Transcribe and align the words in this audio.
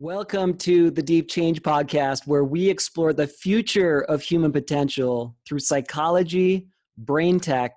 Welcome 0.00 0.56
to 0.58 0.92
the 0.92 1.02
Deep 1.02 1.28
Change 1.28 1.60
Podcast, 1.60 2.28
where 2.28 2.44
we 2.44 2.68
explore 2.68 3.12
the 3.12 3.26
future 3.26 4.02
of 4.02 4.22
human 4.22 4.52
potential 4.52 5.34
through 5.44 5.58
psychology, 5.58 6.68
brain 6.98 7.40
tech, 7.40 7.76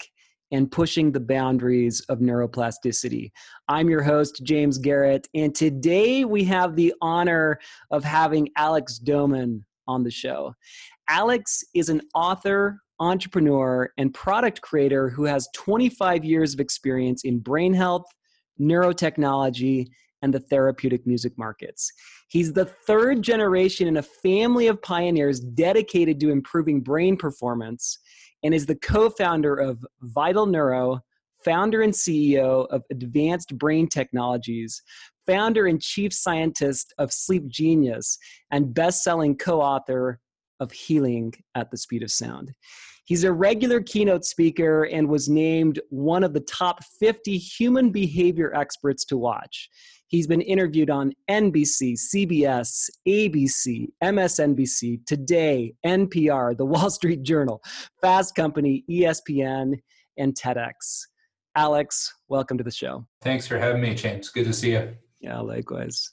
and 0.52 0.72
pushing 0.72 1.12
the 1.12 1.20
boundaries 1.20 2.00
of 2.10 2.20
neuroplasticity. 2.20 3.32
I'm 3.68 3.90
your 3.90 4.04
host, 4.04 4.42
James 4.44 4.78
Garrett, 4.78 5.30
and 5.34 5.56
today 5.56 6.24
we 6.24 6.44
have 6.44 6.76
the 6.76 6.94
honor 7.02 7.60
of 7.90 8.04
having 8.04 8.50
Alex 8.56 9.00
Doman 9.00 9.66
on 9.88 10.04
the 10.04 10.12
show. 10.12 10.54
Alex 11.10 11.64
is 11.74 11.90
an 11.90 12.02
author, 12.14 12.82
entrepreneur, 13.00 13.90
and 13.98 14.14
product 14.14 14.62
creator 14.62 15.10
who 15.10 15.24
has 15.24 15.50
25 15.56 16.24
years 16.24 16.54
of 16.54 16.60
experience 16.60 17.24
in 17.24 17.40
brain 17.40 17.74
health, 17.74 18.06
neurotechnology, 18.60 19.88
and 20.22 20.34
the 20.34 20.40
therapeutic 20.40 21.06
music 21.06 21.38
markets. 21.38 21.92
He's 22.30 22.54
the 22.54 22.66
third 22.66 23.22
generation 23.22 23.88
in 23.88 23.98
a 23.98 24.04
family 24.04 24.68
of 24.68 24.82
pioneers 24.82 25.40
dedicated 25.40 26.20
to 26.20 26.30
improving 26.30 26.82
brain 26.82 27.18
performance 27.18 28.00
and 28.44 28.54
is 28.54 28.66
the 28.66 28.76
co 28.76 29.10
founder 29.10 29.56
of 29.56 29.86
Vital 30.02 30.46
Neuro, 30.46 31.02
founder 31.44 31.82
and 31.82 31.94
CEO 31.94 32.68
of 32.70 32.84
Advanced 32.92 33.58
Brain 33.58 33.88
Technologies, 33.88 34.82
founder 35.26 35.68
and 35.68 35.82
chief 35.82 36.14
scientist 36.14 36.94
of 36.98 37.12
Sleep 37.12 37.48
Genius, 37.48 38.18
and 38.52 38.74
best 38.74 39.04
selling 39.04 39.38
co 39.38 39.62
author 39.62 40.20
of 40.60 40.72
Healing 40.72 41.34
at 41.56 41.72
the 41.72 41.78
Speed 41.78 42.04
of 42.04 42.12
Sound. 42.12 42.54
He's 43.06 43.24
a 43.24 43.34
regular 43.34 43.82
keynote 43.82 44.24
speaker 44.24 44.84
and 44.84 45.10
was 45.10 45.28
named 45.28 45.82
one 45.90 46.24
of 46.24 46.34
the 46.34 46.40
top 46.42 46.84
50 47.00 47.38
human 47.38 47.92
behavior 47.92 48.54
experts 48.56 49.04
to 49.06 49.18
watch. 49.18 49.70
He's 50.12 50.28
been 50.28 50.42
interviewed 50.42 50.90
on 50.90 51.14
NBC, 51.30 51.94
CBS, 51.94 52.90
ABC, 53.08 53.88
MSNBC, 54.04 55.06
Today, 55.06 55.74
NPR, 55.86 56.58
The 56.58 56.66
Wall 56.66 56.90
Street 56.90 57.24
Journal, 57.24 57.62
Fast 58.02 58.36
Company, 58.36 58.84
ESPN, 58.90 59.80
and 60.18 60.36
TEDx. 60.36 60.74
Alex, 61.56 62.14
welcome 62.28 62.58
to 62.58 62.64
the 62.64 62.72
show. 62.72 63.08
Thanks 63.22 63.48
for 63.48 63.58
having 63.58 63.82
me, 63.82 63.96
James. 63.96 64.28
Good 64.28 64.44
to 64.48 64.54
see 64.54 64.74
you. 64.74 64.94
Yeah, 65.22 65.40
likewise. 65.40 66.12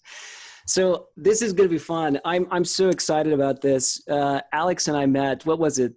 So 0.69 1.09
this 1.17 1.43
is 1.43 1.53
going 1.53 1.69
to 1.69 1.75
be 1.75 1.79
fun. 1.79 2.21
I'm 2.25 2.47
I'm 2.53 2.65
so 2.65 2.91
excited 2.91 3.33
about 3.33 3.61
this. 3.61 4.01
Uh, 4.09 4.41
Alex 4.53 4.87
and 4.87 4.97
I 4.97 5.07
met. 5.07 5.45
What 5.45 5.59
was 5.59 5.81
it? 5.81 5.93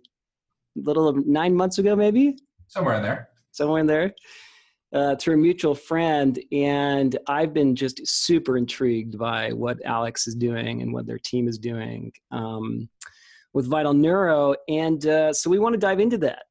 A 0.75 0.81
little 0.81 1.13
nine 1.13 1.53
months 1.53 1.77
ago, 1.77 1.95
maybe. 1.95 2.35
Somewhere 2.67 2.95
in 2.95 3.03
there. 3.03 3.29
Somewhere 3.51 3.79
in 3.79 3.85
there 3.85 4.15
uh, 4.93 5.15
through 5.15 5.35
a 5.35 5.37
mutual 5.37 5.75
friend, 5.75 6.39
and 6.51 7.17
I've 7.27 7.53
been 7.53 7.75
just 7.75 8.05
super 8.05 8.57
intrigued 8.57 9.17
by 9.17 9.51
what 9.51 9.77
Alex 9.85 10.27
is 10.27 10.35
doing 10.35 10.81
and 10.81 10.93
what 10.93 11.05
their 11.05 11.19
team 11.19 11.47
is 11.47 11.57
doing 11.57 12.11
um, 12.31 12.89
with 13.53 13.67
Vital 13.67 13.93
Neuro, 13.93 14.55
and 14.67 15.05
uh, 15.05 15.33
so 15.33 15.49
we 15.49 15.59
want 15.59 15.73
to 15.73 15.79
dive 15.79 15.99
into 15.99 16.17
that 16.19 16.43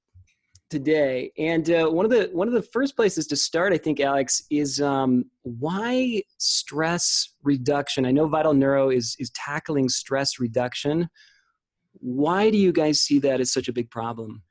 today. 0.71 1.33
And 1.37 1.69
uh, 1.71 1.89
one 1.89 2.05
of 2.05 2.11
the 2.11 2.31
one 2.33 2.49
of 2.49 2.55
the 2.55 2.63
first 2.63 2.97
places 2.97 3.27
to 3.27 3.37
start, 3.37 3.73
I 3.73 3.79
think, 3.79 4.01
Alex, 4.01 4.45
is 4.51 4.81
um, 4.81 5.25
why 5.43 6.23
stress 6.39 7.35
reduction. 7.43 8.07
I 8.07 8.13
know 8.13 8.27
Vital 8.29 8.55
Neuro 8.55 8.91
is 8.91 9.17
is 9.19 9.31
tackling 9.31 9.89
stress 9.89 10.39
reduction. 10.39 11.11
Why 11.95 12.51
do 12.51 12.57
you 12.57 12.73
guys 12.73 13.01
see 13.01 13.19
that 13.19 13.41
as 13.41 13.53
such 13.53 13.69
a 13.69 13.73
big 13.73 13.91
problem? 13.91 14.43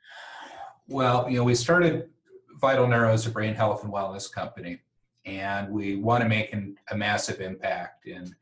Well, 0.88 1.28
you 1.30 1.38
know, 1.38 1.44
we 1.44 1.56
started 1.56 2.10
Vital 2.60 2.88
Neuro 2.88 3.14
is 3.14 3.26
a 3.26 3.32
brain 3.32 3.56
health 3.56 3.84
and 3.84 3.94
wellness 3.94 4.32
company, 4.32 4.82
and 5.26 5.70
we 5.70 5.96
want 5.96 6.24
to 6.24 6.30
make 6.30 6.52
an, 6.52 6.76
a 6.92 6.98
massive 6.98 7.40
impact 7.40 8.06
in 8.06 8.36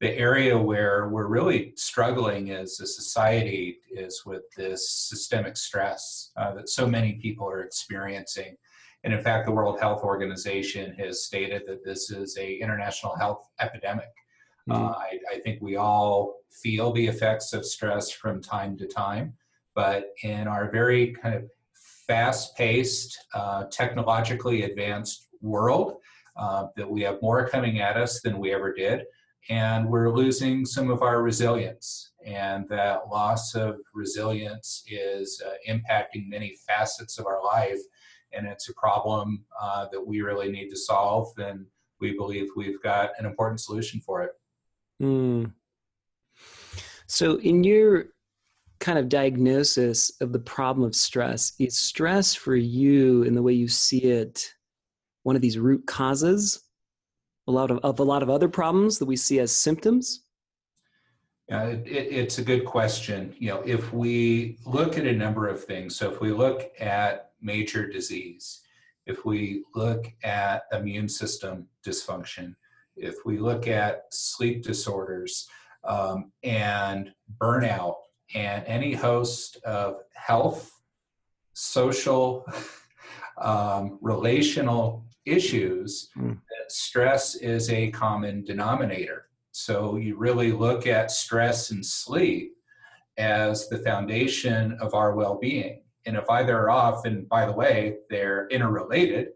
the 0.00 0.16
area 0.16 0.56
where 0.56 1.08
we're 1.08 1.26
really 1.26 1.72
struggling 1.76 2.50
as 2.50 2.78
a 2.80 2.86
society 2.86 3.78
is 3.90 4.24
with 4.26 4.42
this 4.56 4.90
systemic 4.90 5.56
stress 5.56 6.30
uh, 6.36 6.52
that 6.54 6.68
so 6.68 6.86
many 6.86 7.14
people 7.14 7.48
are 7.48 7.62
experiencing. 7.62 8.56
And 9.04 9.14
in 9.14 9.22
fact, 9.22 9.46
the 9.46 9.52
World 9.52 9.80
Health 9.80 10.02
Organization 10.02 10.94
has 10.98 11.24
stated 11.24 11.62
that 11.66 11.84
this 11.84 12.10
is 12.10 12.36
a 12.36 12.56
international 12.56 13.16
health 13.16 13.48
epidemic. 13.58 14.12
Mm-hmm. 14.68 14.84
Uh, 14.84 14.90
I, 14.90 15.18
I, 15.32 15.38
think 15.40 15.62
we 15.62 15.76
all 15.76 16.40
feel 16.50 16.92
the 16.92 17.06
effects 17.06 17.52
of 17.52 17.64
stress 17.64 18.10
from 18.10 18.42
time 18.42 18.76
to 18.78 18.86
time, 18.86 19.34
but 19.76 20.12
in 20.24 20.48
our 20.48 20.70
very 20.72 21.14
kind 21.22 21.36
of 21.36 21.44
fast-paced, 22.06 23.18
uh, 23.34 23.64
technologically 23.70 24.62
advanced 24.62 25.28
world. 25.40 25.98
Uh, 26.36 26.66
that 26.76 26.88
we 26.88 27.00
have 27.00 27.16
more 27.22 27.48
coming 27.48 27.80
at 27.80 27.96
us 27.96 28.20
than 28.20 28.38
we 28.38 28.52
ever 28.52 28.70
did, 28.70 29.04
and 29.48 29.88
we're 29.88 30.14
losing 30.14 30.66
some 30.66 30.90
of 30.90 31.00
our 31.00 31.22
resilience. 31.22 32.12
And 32.26 32.68
that 32.68 33.08
loss 33.08 33.54
of 33.54 33.78
resilience 33.94 34.84
is 34.86 35.42
uh, 35.46 35.54
impacting 35.66 36.28
many 36.28 36.54
facets 36.66 37.18
of 37.18 37.24
our 37.24 37.42
life, 37.42 37.78
and 38.32 38.46
it's 38.46 38.68
a 38.68 38.74
problem 38.74 39.46
uh, 39.58 39.86
that 39.92 40.06
we 40.06 40.20
really 40.20 40.50
need 40.50 40.68
to 40.68 40.76
solve. 40.76 41.32
And 41.38 41.64
we 42.02 42.14
believe 42.14 42.48
we've 42.54 42.82
got 42.82 43.12
an 43.18 43.24
important 43.24 43.60
solution 43.60 44.02
for 44.02 44.22
it. 44.22 44.32
Mm. 45.00 45.52
So, 47.06 47.36
in 47.36 47.64
your 47.64 48.08
kind 48.78 48.98
of 48.98 49.08
diagnosis 49.08 50.10
of 50.20 50.32
the 50.32 50.38
problem 50.38 50.86
of 50.86 50.94
stress. 50.94 51.52
Is 51.58 51.76
stress 51.76 52.34
for 52.34 52.56
you 52.56 53.22
in 53.22 53.34
the 53.34 53.42
way 53.42 53.52
you 53.52 53.68
see 53.68 54.02
it 54.02 54.52
one 55.22 55.36
of 55.36 55.42
these 55.42 55.58
root 55.58 55.86
causes? 55.86 56.62
A 57.48 57.52
lot 57.52 57.70
of, 57.70 57.78
of 57.78 58.00
a 58.00 58.04
lot 58.04 58.22
of 58.22 58.30
other 58.30 58.48
problems 58.48 58.98
that 58.98 59.06
we 59.06 59.16
see 59.16 59.38
as 59.38 59.52
symptoms? 59.52 60.24
Yeah, 61.48 61.66
it, 61.66 61.86
it's 61.86 62.38
a 62.38 62.44
good 62.44 62.64
question. 62.64 63.34
You 63.38 63.50
know, 63.50 63.62
if 63.64 63.92
we 63.92 64.58
look 64.66 64.98
at 64.98 65.06
a 65.06 65.12
number 65.12 65.46
of 65.46 65.64
things, 65.64 65.96
so 65.96 66.10
if 66.10 66.20
we 66.20 66.32
look 66.32 66.72
at 66.80 67.30
major 67.40 67.86
disease, 67.86 68.62
if 69.06 69.24
we 69.24 69.62
look 69.74 70.12
at 70.24 70.64
immune 70.72 71.08
system 71.08 71.68
dysfunction, 71.86 72.56
if 72.96 73.24
we 73.24 73.38
look 73.38 73.68
at 73.68 74.06
sleep 74.10 74.64
disorders 74.64 75.48
um, 75.84 76.32
and 76.42 77.12
burnout 77.40 77.94
and 78.34 78.64
any 78.66 78.94
host 78.94 79.56
of 79.64 80.00
health, 80.14 80.70
social, 81.52 82.46
um, 83.38 83.98
relational 84.00 85.04
issues, 85.24 86.10
mm. 86.16 86.38
stress 86.68 87.34
is 87.36 87.70
a 87.70 87.90
common 87.90 88.44
denominator. 88.44 89.28
So 89.52 89.96
you 89.96 90.16
really 90.16 90.52
look 90.52 90.86
at 90.86 91.10
stress 91.10 91.70
and 91.70 91.84
sleep 91.84 92.52
as 93.18 93.68
the 93.68 93.78
foundation 93.78 94.76
of 94.80 94.94
our 94.94 95.14
well 95.14 95.38
being. 95.38 95.82
And 96.04 96.16
if 96.16 96.28
either 96.28 96.56
are 96.56 96.70
off, 96.70 97.04
and 97.04 97.28
by 97.28 97.46
the 97.46 97.52
way, 97.52 97.96
they're 98.10 98.46
interrelated, 98.48 99.28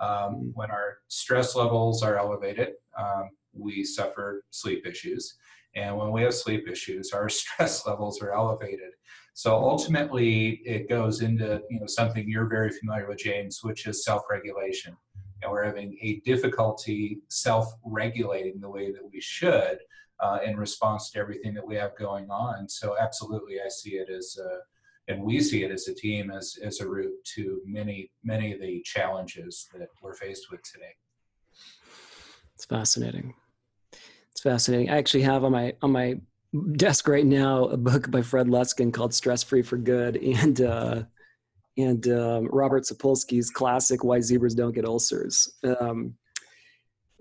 um, 0.00 0.34
hmm. 0.34 0.48
when 0.54 0.70
our 0.70 0.98
stress 1.08 1.54
levels 1.54 2.02
are 2.02 2.16
elevated, 2.18 2.72
um, 2.98 3.30
we 3.52 3.84
suffer 3.84 4.44
sleep 4.50 4.86
issues. 4.86 5.36
And 5.74 5.96
when 5.96 6.10
we 6.10 6.22
have 6.22 6.34
sleep 6.34 6.68
issues, 6.68 7.12
our 7.12 7.28
stress 7.40 7.86
levels 7.86 8.20
are 8.22 8.32
elevated. 8.32 8.92
So 9.34 9.54
ultimately, 9.54 10.60
it 10.64 10.88
goes 10.88 11.22
into 11.22 11.62
you 11.70 11.80
know 11.80 11.86
something 11.86 12.28
you're 12.28 12.48
very 12.48 12.70
familiar 12.70 13.08
with, 13.08 13.18
James, 13.18 13.60
which 13.62 13.86
is 13.86 14.04
self-regulation. 14.04 14.96
And 15.42 15.50
we're 15.50 15.64
having 15.64 15.96
a 16.02 16.20
difficulty 16.26 17.20
self-regulating 17.28 18.60
the 18.60 18.68
way 18.68 18.92
that 18.92 19.02
we 19.10 19.20
should 19.20 19.78
uh, 20.20 20.38
in 20.44 20.56
response 20.56 21.10
to 21.10 21.18
everything 21.18 21.54
that 21.54 21.66
we 21.66 21.76
have 21.76 21.96
going 21.96 22.30
on. 22.30 22.68
So 22.68 22.96
absolutely, 23.00 23.56
I 23.64 23.68
see 23.68 23.92
it 23.92 24.10
as 24.10 24.38
a, 24.38 25.10
and 25.10 25.22
we 25.22 25.40
see 25.40 25.64
it 25.64 25.70
as 25.70 25.88
a 25.88 25.94
team 25.94 26.30
as 26.30 26.58
as 26.62 26.80
a 26.80 26.88
route 26.88 27.14
to 27.36 27.60
many 27.64 28.10
many 28.22 28.52
of 28.52 28.60
the 28.60 28.82
challenges 28.82 29.68
that 29.74 29.88
we're 30.02 30.14
faced 30.14 30.50
with 30.50 30.62
today. 30.62 30.94
It's 32.54 32.66
fascinating. 32.66 33.34
It's 34.40 34.44
fascinating. 34.44 34.88
I 34.88 34.96
actually 34.96 35.24
have 35.24 35.44
on 35.44 35.52
my 35.52 35.74
on 35.82 35.92
my 35.92 36.14
desk 36.72 37.08
right 37.08 37.26
now 37.26 37.64
a 37.64 37.76
book 37.76 38.10
by 38.10 38.22
Fred 38.22 38.46
Luskin 38.46 38.90
called 38.90 39.12
"Stress 39.12 39.42
Free 39.42 39.60
for 39.60 39.76
Good" 39.76 40.16
and 40.22 40.62
uh, 40.62 41.02
and 41.76 42.08
um, 42.08 42.46
Robert 42.46 42.84
Sapolsky's 42.84 43.50
classic 43.50 44.02
"Why 44.02 44.18
Zebras 44.20 44.54
Don't 44.54 44.74
Get 44.74 44.86
Ulcers." 44.86 45.58
Um, 45.62 46.14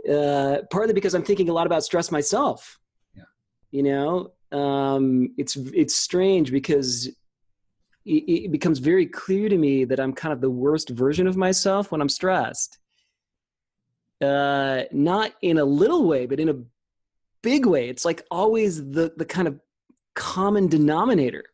uh, 0.10 0.60
partly 0.72 0.94
because 0.94 1.14
I'm 1.14 1.24
thinking 1.24 1.50
a 1.50 1.54
lot 1.54 1.66
about 1.66 1.84
stress 1.84 2.10
myself. 2.10 2.80
Yeah. 3.14 3.24
You 3.72 3.84
know, 3.84 4.58
um, 4.58 5.34
it's 5.38 5.58
it's 5.58 5.96
strange 5.96 6.54
because 6.54 7.08
it, 8.06 8.46
it 8.46 8.52
becomes 8.54 8.80
very 8.80 9.06
clear 9.06 9.50
to 9.50 9.58
me 9.58 9.84
that 9.84 10.00
I'm 10.00 10.14
kind 10.14 10.32
of 10.32 10.40
the 10.40 10.50
worst 10.50 10.88
version 10.88 11.28
of 11.28 11.36
myself 11.36 11.92
when 11.92 12.00
I'm 12.00 12.08
stressed. 12.08 12.80
Uh, 14.22 14.84
not 14.94 15.34
in 15.42 15.58
a 15.58 15.66
little 15.66 16.08
way, 16.08 16.26
but 16.26 16.40
in 16.40 16.48
a 16.48 16.56
big 17.42 17.66
way. 17.66 17.90
It's 17.90 18.06
like 18.06 18.24
always 18.32 18.78
the 18.78 19.14
the 19.18 19.26
kind 19.26 19.48
of 19.48 19.60
common 20.16 20.68
denominator. 20.68 21.46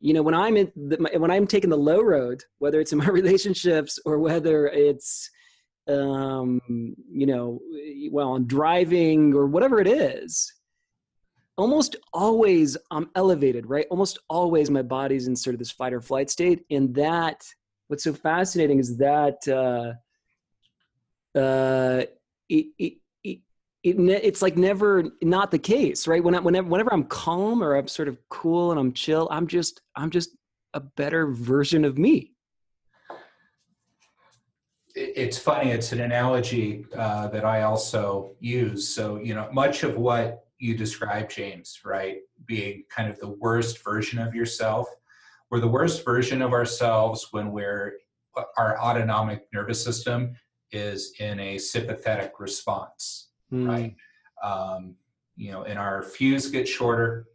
You 0.00 0.14
know, 0.14 0.22
when 0.22 0.34
I'm 0.34 0.56
in 0.56 0.72
the, 0.76 0.96
when 1.18 1.30
I'm 1.30 1.46
taking 1.46 1.70
the 1.70 1.76
low 1.76 2.00
road, 2.00 2.44
whether 2.58 2.80
it's 2.80 2.92
in 2.92 2.98
my 2.98 3.08
relationships 3.08 3.98
or 4.04 4.18
whether 4.18 4.68
it's 4.68 5.30
um, 5.88 6.60
you 7.10 7.26
know, 7.26 7.60
while 8.10 8.34
I'm 8.34 8.46
driving 8.46 9.34
or 9.34 9.46
whatever 9.46 9.80
it 9.80 9.86
is, 9.86 10.52
almost 11.56 11.96
always 12.12 12.76
I'm 12.90 13.10
elevated, 13.14 13.66
right? 13.66 13.86
Almost 13.90 14.18
always 14.28 14.70
my 14.70 14.82
body's 14.82 15.26
in 15.26 15.34
sort 15.34 15.54
of 15.54 15.58
this 15.58 15.70
fight 15.70 15.92
or 15.92 16.00
flight 16.00 16.30
state. 16.30 16.64
And 16.70 16.94
that, 16.94 17.46
what's 17.88 18.04
so 18.04 18.12
fascinating 18.12 18.78
is 18.78 18.98
that 18.98 19.48
uh, 19.48 19.94
uh, 21.38 22.04
it, 22.48 22.66
it, 22.78 22.92
it, 23.82 23.98
it, 23.98 24.24
it's 24.24 24.42
like 24.42 24.56
never 24.56 25.04
not 25.22 25.50
the 25.50 25.58
case, 25.58 26.06
right? 26.06 26.22
When 26.22 26.34
I, 26.34 26.40
whenever, 26.40 26.68
whenever 26.68 26.92
I'm 26.92 27.04
calm 27.04 27.62
or 27.62 27.76
I'm 27.76 27.88
sort 27.88 28.08
of 28.08 28.18
cool 28.28 28.70
and 28.70 28.80
I'm 28.80 28.92
chill, 28.92 29.28
I'm 29.30 29.46
just, 29.46 29.80
I'm 29.96 30.10
just 30.10 30.30
a 30.74 30.80
better 30.80 31.28
version 31.28 31.84
of 31.84 31.98
me. 31.98 32.32
It's 34.94 35.38
funny. 35.38 35.70
It's 35.70 35.92
an 35.92 36.00
analogy 36.00 36.86
uh, 36.96 37.28
that 37.28 37.44
I 37.44 37.62
also 37.62 38.32
use. 38.40 38.88
So, 38.88 39.16
you 39.16 39.34
know, 39.34 39.48
much 39.52 39.84
of 39.84 39.96
what 39.96 40.44
you 40.58 40.76
describe, 40.76 41.30
James, 41.30 41.80
right, 41.84 42.18
being 42.46 42.82
kind 42.90 43.08
of 43.08 43.18
the 43.20 43.28
worst 43.28 43.84
version 43.84 44.18
of 44.18 44.34
yourself. 44.34 44.88
We're 45.50 45.60
the 45.60 45.68
worst 45.68 46.04
version 46.04 46.42
of 46.42 46.52
ourselves 46.52 47.28
when 47.30 47.52
we're 47.52 47.98
our 48.56 48.78
autonomic 48.78 49.46
nervous 49.52 49.82
system 49.82 50.34
is 50.72 51.14
in 51.18 51.40
a 51.40 51.58
sympathetic 51.58 52.38
response, 52.38 53.27
mm. 53.52 53.68
right? 53.68 53.96
Um, 54.42 54.94
you 55.36 55.52
know, 55.52 55.62
and 55.62 55.78
our 55.78 56.02
fuse 56.02 56.50
gets 56.50 56.70
shorter, 56.70 57.26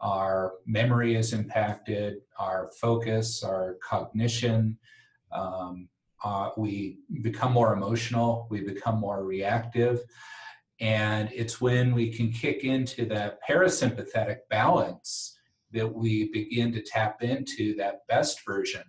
our 0.00 0.52
memory 0.66 1.14
is 1.16 1.32
impacted, 1.32 2.18
our 2.38 2.70
focus, 2.78 3.42
our 3.42 3.78
cognition. 3.82 4.78
Um, 5.32 5.88
uh, 6.22 6.50
we 6.56 6.98
become 7.22 7.52
more 7.52 7.72
emotional, 7.72 8.46
we 8.50 8.60
become 8.60 8.98
more 8.98 9.24
reactive. 9.24 10.00
And 10.80 11.30
it's 11.32 11.60
when 11.60 11.94
we 11.94 12.12
can 12.12 12.32
kick 12.32 12.64
into 12.64 13.04
that 13.06 13.38
parasympathetic 13.48 14.38
balance 14.50 15.38
that 15.72 15.92
we 15.92 16.30
begin 16.30 16.72
to 16.72 16.82
tap 16.82 17.22
into 17.22 17.74
that 17.76 18.06
best 18.08 18.44
version 18.44 18.82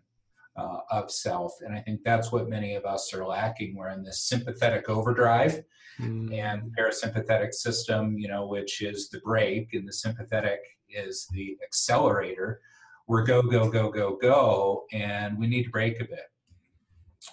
uh, 0.56 0.80
of 0.92 1.12
self. 1.12 1.54
And 1.62 1.76
I 1.76 1.82
think 1.82 2.02
that's 2.04 2.32
what 2.32 2.50
many 2.50 2.76
of 2.76 2.86
us 2.86 3.14
are 3.14 3.26
lacking. 3.26 3.76
We're 3.76 3.90
in 3.90 4.04
this 4.04 4.24
sympathetic 4.24 4.90
overdrive 4.90 5.64
mm. 6.00 6.34
and 6.34 6.74
parasympathetic 6.78 7.54
system, 7.54 8.18
you 8.18 8.28
know, 8.28 8.48
which 8.48 8.82
is 8.82 9.10
the 9.10 9.20
brake, 9.20 9.74
and 9.74 9.88
the 9.88 9.94
sympathetic 9.94 10.60
is 10.90 11.28
the 11.32 11.58
accelerator. 11.64 12.62
We're 13.08 13.24
go, 13.24 13.42
go, 13.42 13.70
go, 13.70 13.92
go, 13.92 14.16
go, 14.16 14.86
and 14.92 15.38
we 15.38 15.48
need 15.48 15.64
to 15.64 15.70
break 15.70 16.00
a 16.02 16.06
bit. 16.06 16.32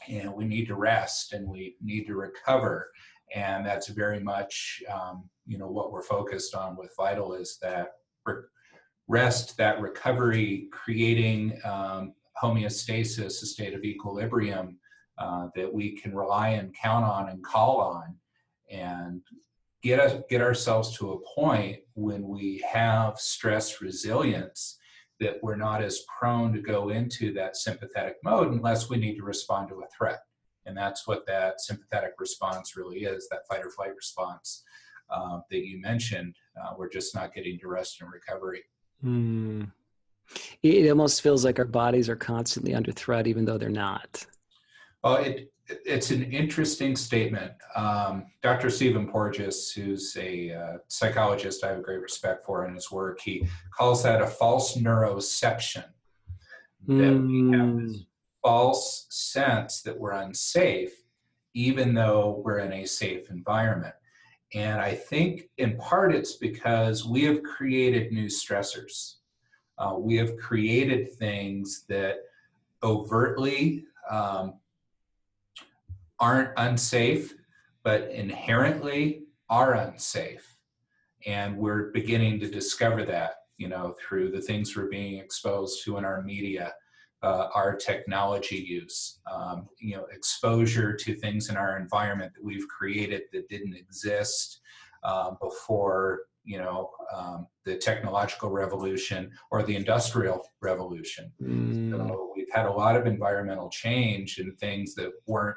And 0.08 0.32
we 0.32 0.44
need 0.44 0.66
to 0.66 0.74
rest 0.74 1.32
and 1.34 1.46
we 1.46 1.76
need 1.82 2.06
to 2.06 2.14
recover 2.14 2.88
and 3.34 3.64
that's 3.64 3.88
very 3.88 4.20
much 4.20 4.82
um, 4.92 5.28
you 5.46 5.58
know 5.58 5.68
what 5.68 5.92
we're 5.92 6.02
focused 6.02 6.54
on 6.54 6.76
with 6.76 6.94
vital 6.96 7.34
is 7.34 7.58
that 7.62 7.92
rest 9.08 9.56
that 9.56 9.80
recovery 9.80 10.68
creating 10.72 11.58
um, 11.64 12.14
homeostasis 12.40 13.42
a 13.42 13.46
state 13.46 13.74
of 13.74 13.84
equilibrium 13.84 14.78
uh, 15.18 15.48
that 15.54 15.72
we 15.72 15.92
can 15.92 16.14
rely 16.14 16.50
and 16.50 16.74
count 16.74 17.04
on 17.04 17.28
and 17.28 17.42
call 17.44 17.80
on 17.80 18.16
and 18.70 19.20
get 19.82 20.00
us 20.00 20.22
get 20.30 20.40
ourselves 20.40 20.96
to 20.96 21.12
a 21.12 21.34
point 21.34 21.80
when 21.94 22.26
we 22.28 22.62
have 22.70 23.18
stress 23.18 23.80
resilience 23.80 24.78
that 25.20 25.38
we're 25.42 25.56
not 25.56 25.82
as 25.82 26.02
prone 26.18 26.52
to 26.52 26.60
go 26.60 26.88
into 26.88 27.32
that 27.32 27.56
sympathetic 27.56 28.16
mode 28.24 28.52
unless 28.52 28.88
we 28.88 28.96
need 28.96 29.16
to 29.16 29.22
respond 29.22 29.68
to 29.68 29.82
a 29.82 29.88
threat 29.96 30.20
and 30.66 30.76
that's 30.76 31.06
what 31.06 31.26
that 31.26 31.60
sympathetic 31.60 32.14
response 32.18 32.76
really 32.76 33.00
is 33.00 33.28
that 33.28 33.46
fight 33.48 33.64
or 33.64 33.70
flight 33.70 33.94
response 33.94 34.64
uh, 35.10 35.40
that 35.50 35.66
you 35.66 35.80
mentioned. 35.80 36.34
Uh, 36.60 36.74
we're 36.76 36.88
just 36.88 37.14
not 37.14 37.34
getting 37.34 37.58
to 37.58 37.68
rest 37.68 38.00
and 38.00 38.10
recovery. 38.10 38.64
Mm. 39.04 39.70
It 40.62 40.88
almost 40.88 41.22
feels 41.22 41.44
like 41.44 41.58
our 41.58 41.64
bodies 41.64 42.08
are 42.08 42.16
constantly 42.16 42.74
under 42.74 42.92
threat, 42.92 43.26
even 43.26 43.44
though 43.44 43.58
they're 43.58 43.68
not. 43.68 44.24
Well, 45.02 45.16
it 45.16 45.48
it's 45.86 46.10
an 46.10 46.24
interesting 46.24 46.96
statement. 46.96 47.52
Um, 47.76 48.26
Dr. 48.42 48.68
Stephen 48.68 49.08
Porges, 49.08 49.70
who's 49.70 50.14
a 50.18 50.52
uh, 50.52 50.78
psychologist 50.88 51.64
I 51.64 51.68
have 51.68 51.78
a 51.78 51.82
great 51.82 52.00
respect 52.00 52.44
for 52.44 52.66
in 52.66 52.74
his 52.74 52.90
work, 52.90 53.20
he 53.20 53.46
calls 53.76 54.02
that 54.02 54.20
a 54.20 54.26
false 54.26 54.76
neuroception. 54.76 55.84
That 56.88 56.94
mm. 56.94 57.50
we 57.50 57.56
have 57.56 57.76
this 57.76 57.96
hmm 57.96 58.02
false 58.42 59.06
sense 59.10 59.82
that 59.82 59.98
we're 59.98 60.12
unsafe, 60.12 60.92
even 61.54 61.94
though 61.94 62.42
we're 62.44 62.58
in 62.58 62.72
a 62.72 62.84
safe 62.84 63.30
environment. 63.30 63.94
And 64.54 64.80
I 64.80 64.94
think 64.94 65.44
in 65.56 65.78
part 65.78 66.14
it's 66.14 66.36
because 66.36 67.06
we 67.06 67.24
have 67.24 67.42
created 67.42 68.12
new 68.12 68.26
stressors. 68.26 69.14
Uh, 69.82 69.96
we 69.98 70.16
have 70.16 70.36
created 70.36 71.12
things 71.14 71.84
that 71.88 72.18
overtly 72.84 73.84
um, 74.08 74.54
aren't 76.20 76.50
unsafe, 76.56 77.34
but 77.82 78.08
inherently 78.12 79.24
are 79.50 79.74
unsafe. 79.74 80.56
And 81.26 81.56
we're 81.56 81.90
beginning 81.90 82.38
to 82.40 82.48
discover 82.48 83.04
that, 83.06 83.34
you 83.56 83.68
know, 83.68 83.96
through 84.00 84.30
the 84.30 84.40
things 84.40 84.76
we're 84.76 84.88
being 84.88 85.18
exposed 85.18 85.84
to 85.84 85.96
in 85.96 86.04
our 86.04 86.22
media, 86.22 86.74
uh, 87.24 87.48
our 87.52 87.74
technology 87.74 88.56
use, 88.56 89.18
um, 89.32 89.68
you 89.80 89.96
know, 89.96 90.06
exposure 90.12 90.94
to 90.94 91.14
things 91.14 91.48
in 91.50 91.56
our 91.56 91.76
environment 91.76 92.32
that 92.34 92.44
we've 92.44 92.68
created 92.68 93.22
that 93.32 93.48
didn't 93.48 93.74
exist 93.74 94.60
uh, 95.02 95.32
before, 95.40 96.20
you 96.44 96.58
know, 96.58 96.90
um, 97.14 97.46
the 97.64 97.76
technological 97.76 98.50
revolution 98.50 99.30
or 99.50 99.62
the 99.62 99.76
industrial 99.76 100.44
revolution. 100.60 101.32
Mm. 101.40 101.90
So 101.90 102.32
we've 102.34 102.52
had 102.52 102.66
a 102.66 102.72
lot 102.72 102.96
of 102.96 103.06
environmental 103.06 103.68
change 103.70 104.38
and 104.38 104.58
things 104.58 104.94
that 104.96 105.12
weren't 105.26 105.56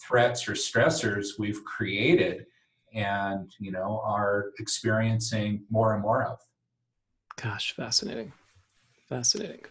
threats 0.00 0.48
or 0.48 0.52
stressors 0.52 1.38
we've 1.38 1.62
created 1.64 2.46
and, 2.94 3.50
you 3.58 3.72
know, 3.72 4.02
are 4.04 4.52
experiencing 4.58 5.64
more 5.70 5.94
and 5.94 6.02
more 6.02 6.24
of. 6.24 6.38
Gosh, 7.40 7.74
fascinating. 7.74 8.32
Fascinating 9.08 9.62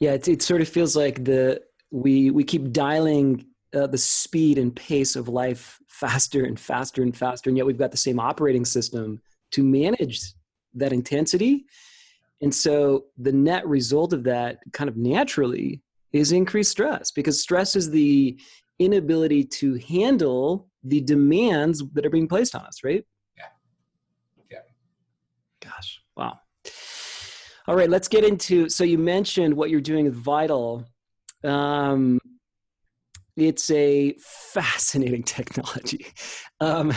yeah 0.00 0.12
it, 0.12 0.28
it 0.28 0.42
sort 0.42 0.60
of 0.60 0.68
feels 0.68 0.96
like 0.96 1.24
the 1.24 1.60
we 1.90 2.30
we 2.30 2.44
keep 2.44 2.72
dialing 2.72 3.44
uh, 3.74 3.86
the 3.86 3.98
speed 3.98 4.58
and 4.58 4.74
pace 4.74 5.16
of 5.16 5.28
life 5.28 5.78
faster 5.88 6.44
and 6.44 6.58
faster 6.58 7.02
and 7.02 7.16
faster 7.16 7.50
and 7.50 7.56
yet 7.56 7.66
we've 7.66 7.78
got 7.78 7.90
the 7.90 7.96
same 7.96 8.20
operating 8.20 8.64
system 8.64 9.20
to 9.52 9.62
manage 9.62 10.20
that 10.74 10.92
intensity 10.92 11.64
and 12.40 12.54
so 12.54 13.04
the 13.18 13.32
net 13.32 13.66
result 13.66 14.12
of 14.12 14.24
that 14.24 14.58
kind 14.72 14.88
of 14.88 14.96
naturally 14.96 15.80
is 16.12 16.32
increased 16.32 16.70
stress 16.70 17.10
because 17.10 17.40
stress 17.40 17.76
is 17.76 17.90
the 17.90 18.38
inability 18.78 19.44
to 19.44 19.74
handle 19.88 20.68
the 20.82 21.00
demands 21.00 21.82
that 21.92 22.04
are 22.04 22.10
being 22.10 22.28
placed 22.28 22.54
on 22.54 22.62
us 22.62 22.82
right 22.82 23.04
yeah 23.36 23.44
yeah 24.50 24.58
gosh 25.60 26.00
wow 26.16 26.38
all 27.66 27.76
right, 27.76 27.88
let's 27.88 28.08
get 28.08 28.24
into. 28.24 28.68
So 28.68 28.84
you 28.84 28.98
mentioned 28.98 29.54
what 29.54 29.70
you're 29.70 29.80
doing 29.80 30.04
with 30.04 30.14
Vital. 30.14 30.84
Um, 31.42 32.18
it's 33.36 33.70
a 33.70 34.14
fascinating 34.20 35.22
technology. 35.24 36.06
Um, 36.60 36.92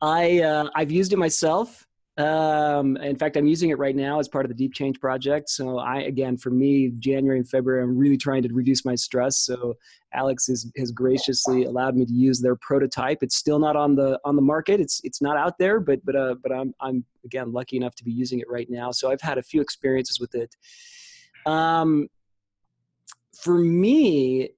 I 0.00 0.40
uh, 0.40 0.70
I've 0.74 0.90
used 0.90 1.12
it 1.12 1.18
myself. 1.18 1.85
Um, 2.18 2.96
in 2.96 3.16
fact, 3.16 3.36
I'm 3.36 3.46
using 3.46 3.68
it 3.68 3.78
right 3.78 3.94
now 3.94 4.18
as 4.18 4.26
part 4.26 4.46
of 4.46 4.48
the 4.48 4.54
Deep 4.54 4.72
Change 4.72 4.98
project. 5.00 5.50
So 5.50 5.78
I, 5.78 6.00
again, 6.02 6.38
for 6.38 6.48
me, 6.48 6.92
January 6.98 7.38
and 7.38 7.48
February, 7.48 7.82
I'm 7.82 7.96
really 7.96 8.16
trying 8.16 8.42
to 8.42 8.48
reduce 8.54 8.86
my 8.86 8.94
stress. 8.94 9.38
So 9.38 9.74
Alex 10.14 10.48
is, 10.48 10.72
has 10.78 10.92
graciously 10.92 11.64
allowed 11.64 11.94
me 11.94 12.06
to 12.06 12.12
use 12.12 12.40
their 12.40 12.56
prototype. 12.56 13.18
It's 13.20 13.36
still 13.36 13.58
not 13.58 13.76
on 13.76 13.96
the 13.96 14.18
on 14.24 14.34
the 14.34 14.42
market. 14.42 14.80
It's 14.80 15.00
it's 15.04 15.20
not 15.20 15.36
out 15.36 15.58
there, 15.58 15.78
but 15.78 16.02
but 16.06 16.16
uh, 16.16 16.36
but 16.42 16.52
I'm 16.52 16.74
I'm 16.80 17.04
again 17.24 17.52
lucky 17.52 17.76
enough 17.76 17.94
to 17.96 18.04
be 18.04 18.12
using 18.12 18.40
it 18.40 18.48
right 18.48 18.70
now. 18.70 18.92
So 18.92 19.10
I've 19.10 19.20
had 19.20 19.36
a 19.36 19.42
few 19.42 19.60
experiences 19.60 20.18
with 20.18 20.34
it. 20.34 20.56
Um, 21.44 22.08
for 23.38 23.58
me, 23.58 24.50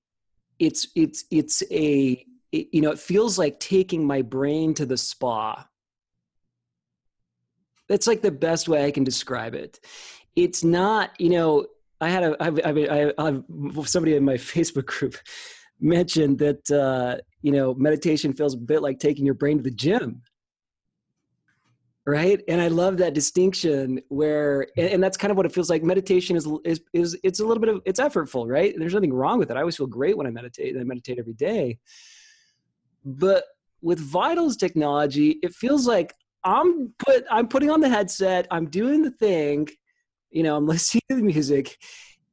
it's 0.60 0.86
it's 0.94 1.24
it's 1.32 1.64
a 1.72 2.24
it, 2.52 2.68
you 2.72 2.82
know 2.82 2.92
it 2.92 3.00
feels 3.00 3.36
like 3.36 3.58
taking 3.58 4.06
my 4.06 4.22
brain 4.22 4.74
to 4.74 4.86
the 4.86 4.96
spa 4.96 5.67
that's 7.88 8.06
like 8.06 8.22
the 8.22 8.30
best 8.30 8.68
way 8.68 8.84
I 8.84 8.90
can 8.90 9.04
describe 9.04 9.54
it. 9.54 9.80
It's 10.36 10.62
not, 10.62 11.18
you 11.18 11.30
know, 11.30 11.66
I 12.00 12.10
had 12.10 12.22
a, 12.22 12.36
I, 12.40 12.48
I, 12.48 13.12
I 13.18 13.24
have 13.32 13.88
somebody 13.88 14.14
in 14.14 14.24
my 14.24 14.34
Facebook 14.54 14.86
group 14.86 15.16
mentioned 15.80 16.38
that, 16.38 16.70
uh, 16.70 17.20
you 17.42 17.52
know, 17.52 17.74
meditation 17.74 18.32
feels 18.32 18.54
a 18.54 18.58
bit 18.58 18.82
like 18.82 18.98
taking 18.98 19.24
your 19.24 19.34
brain 19.34 19.56
to 19.56 19.62
the 19.62 19.70
gym. 19.70 20.22
Right. 22.06 22.40
And 22.48 22.58
I 22.62 22.68
love 22.68 22.96
that 22.98 23.12
distinction 23.12 24.00
where, 24.08 24.66
and, 24.78 25.02
that's 25.02 25.18
kind 25.18 25.30
of 25.30 25.36
what 25.36 25.44
it 25.44 25.52
feels 25.52 25.68
like. 25.68 25.82
Meditation 25.82 26.36
is, 26.36 26.48
is, 26.64 26.80
is, 26.94 27.18
it's 27.22 27.40
a 27.40 27.44
little 27.44 27.60
bit 27.60 27.68
of, 27.68 27.82
it's 27.84 28.00
effortful, 28.00 28.48
right? 28.48 28.74
There's 28.78 28.94
nothing 28.94 29.12
wrong 29.12 29.38
with 29.38 29.50
it. 29.50 29.58
I 29.58 29.60
always 29.60 29.76
feel 29.76 29.86
great 29.86 30.16
when 30.16 30.26
I 30.26 30.30
meditate 30.30 30.72
and 30.72 30.80
I 30.80 30.84
meditate 30.84 31.18
every 31.18 31.34
day. 31.34 31.78
but 33.04 33.44
with 33.80 34.00
Vital's 34.00 34.56
technology, 34.56 35.38
it 35.42 35.54
feels 35.54 35.86
like 35.86 36.14
I'm 36.44 36.92
put 36.98 37.24
I'm 37.30 37.48
putting 37.48 37.70
on 37.70 37.80
the 37.80 37.88
headset, 37.88 38.46
I'm 38.50 38.68
doing 38.68 39.02
the 39.02 39.10
thing, 39.10 39.68
you 40.30 40.42
know, 40.42 40.56
I'm 40.56 40.66
listening 40.74 41.02
to 41.10 41.16
the 41.16 41.22
music, 41.22 41.78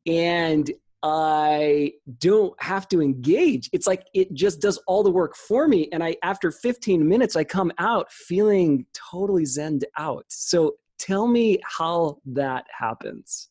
and 0.06 0.70
I 1.04 1.94
don't 2.20 2.60
have 2.62 2.88
to 2.90 3.02
engage. 3.02 3.70
It's 3.72 3.86
like 3.86 4.08
it 4.14 4.34
just 4.34 4.60
does 4.60 4.80
all 4.88 5.04
the 5.04 5.12
work 5.12 5.36
for 5.36 5.68
me. 5.68 5.88
And 5.92 6.04
I 6.04 6.16
after 6.24 6.52
15 6.52 7.08
minutes, 7.08 7.36
I 7.36 7.44
come 7.44 7.72
out 7.78 8.12
feeling 8.12 8.86
totally 8.94 9.44
zenned 9.44 9.84
out. 9.98 10.26
So 10.30 10.76
tell 10.98 11.28
me 11.28 11.60
how 11.64 12.18
that 12.26 12.66
happens. 12.76 13.50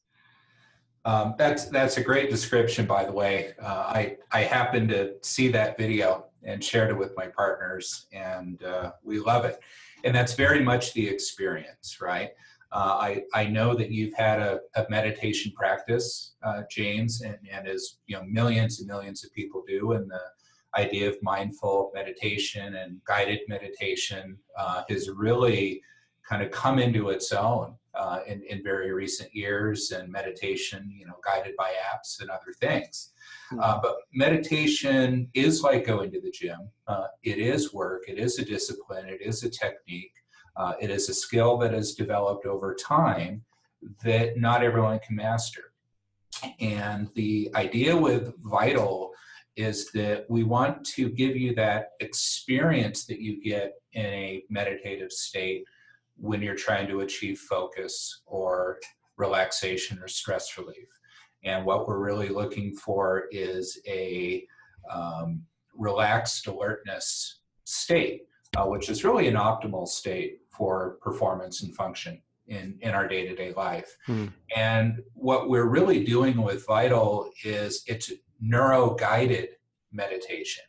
Um, 1.05 1.35
that's 1.37 1.67
that's 1.67 1.99
a 1.99 2.03
great 2.03 2.31
description, 2.31 2.87
by 2.87 3.05
the 3.05 3.13
way. 3.13 3.53
Uh, 3.63 3.67
I 3.67 4.17
I 4.33 4.41
happened 4.41 4.89
to 4.89 5.15
see 5.23 5.49
that 5.49 5.77
video 5.77 6.27
and 6.43 6.63
shared 6.63 6.91
it 6.91 6.99
with 6.99 7.15
my 7.17 7.27
partners, 7.27 8.07
and 8.13 8.63
uh, 8.63 8.93
we 9.03 9.19
love 9.19 9.45
it. 9.45 9.61
And 10.05 10.15
that's 10.15 10.35
very 10.35 10.63
much 10.63 10.93
the 10.93 11.09
experience, 11.09 11.99
right? 12.01 12.31
Uh, 12.73 12.99
I 13.01 13.23
I 13.33 13.47
know 13.47 13.75
that 13.75 13.91
you've 13.91 14.15
had 14.15 14.41
a, 14.41 14.61
a 14.77 14.85
meditation 14.91 15.53
practice, 15.53 16.35
uh, 16.43 16.63
James, 16.71 17.23
and, 17.23 17.39
and 17.51 17.69
as 17.69 17.99
you 18.07 18.17
know, 18.17 18.25
millions 18.25 18.81
and 18.81 18.89
millions 18.89 19.25
of 19.25 19.33
people 19.33 19.63
do, 19.67 19.93
and 19.93 20.11
the 20.11 20.21
idea 20.77 21.09
of 21.09 21.17
mindful 21.23 21.93
meditation 21.95 22.75
and 22.75 23.01
guided 23.05 23.41
meditation 23.49 24.37
uh, 24.59 24.83
has 24.89 25.09
really 25.09 25.81
kind 26.29 26.43
of 26.43 26.51
come 26.51 26.79
into 26.79 27.11
its 27.11 27.33
own 27.33 27.77
uh, 27.97 28.21
in, 28.27 28.43
in 28.49 28.63
very 28.63 28.93
recent 28.93 29.35
years 29.35 29.91
and 29.93 30.11
meditation, 30.11 30.91
you 30.93 31.07
know, 31.07 31.17
guided 31.25 31.55
by 31.57 31.73
apps 31.93 32.21
and 32.21 32.31
other 32.31 32.53
things. 32.61 33.13
Hmm. 33.51 33.61
Uh, 33.61 33.81
but 33.83 33.97
meditation 34.13 35.29
is 35.35 35.63
like 35.63 35.87
going 35.87 36.11
to 36.13 36.21
the 36.21 36.31
gym. 36.31 36.69
Uh, 36.87 37.07
it 37.23 37.39
is 37.39 37.73
work. 37.73 38.05
It 38.09 38.19
is 38.19 38.39
a 38.39 38.45
discipline. 38.45 39.09
It 39.09 39.21
is 39.21 39.43
a 39.45 39.51
technique. 39.51 40.15
Uh, 40.57 40.75
it 40.81 40.91
is 40.91 41.09
a 41.09 41.15
skill 41.15 41.57
that 41.59 41.75
is 41.75 41.95
developed 41.95 42.47
over 42.47 42.75
time 42.75 43.45
that 44.05 44.39
not 44.39 44.63
everyone 44.63 44.99
can 45.01 45.17
master. 45.17 45.73
And 46.61 47.11
the 47.15 47.51
idea 47.55 47.97
with 47.97 48.35
Vital 48.43 49.13
is 49.57 49.91
that 49.93 50.27
we 50.29 50.43
want 50.43 50.85
to 50.85 51.09
give 51.09 51.37
you 51.37 51.55
that 51.55 51.91
experience 52.01 53.07
that 53.07 53.21
you 53.21 53.43
get 53.43 53.75
in 53.93 54.07
a 54.07 54.43
meditative 54.51 55.13
state 55.13 55.65
when 56.17 56.43
you're 56.43 56.55
trying 56.55 56.89
to 56.89 57.01
achieve 57.01 57.39
focus 57.39 58.23
or 58.27 58.79
relaxation 59.17 59.99
or 60.01 60.09
stress 60.09 60.57
relief. 60.57 60.89
And 61.45 61.65
what 61.65 61.87
we're 61.87 61.99
really 61.99 62.29
looking 62.29 62.75
for 62.75 63.25
is 63.31 63.79
a 63.87 64.47
um, 64.91 65.43
relaxed 65.77 66.47
alertness 66.47 67.41
state, 67.65 68.23
uh, 68.57 68.65
which 68.65 68.89
is 68.89 69.05
really 69.05 69.29
an 69.29 69.35
optimal 69.35 69.87
state 69.87 70.39
for 70.49 70.99
performance 71.03 71.63
and 71.63 71.75
function 71.75 72.21
in, 72.47 72.79
in 72.81 72.91
our 72.91 73.09
day 73.09 73.27
to 73.27 73.35
day 73.35 73.53
life. 73.55 73.97
Hmm. 74.07 74.27
And 74.55 75.03
what 75.15 75.49
we're 75.49 75.69
really 75.69 76.05
doing 76.05 76.41
with 76.41 76.67
Vital 76.67 77.31
is 77.45 77.83
it's 77.87 78.13
neuro 78.41 78.95
guided 78.95 79.51
meditation. 79.93 80.65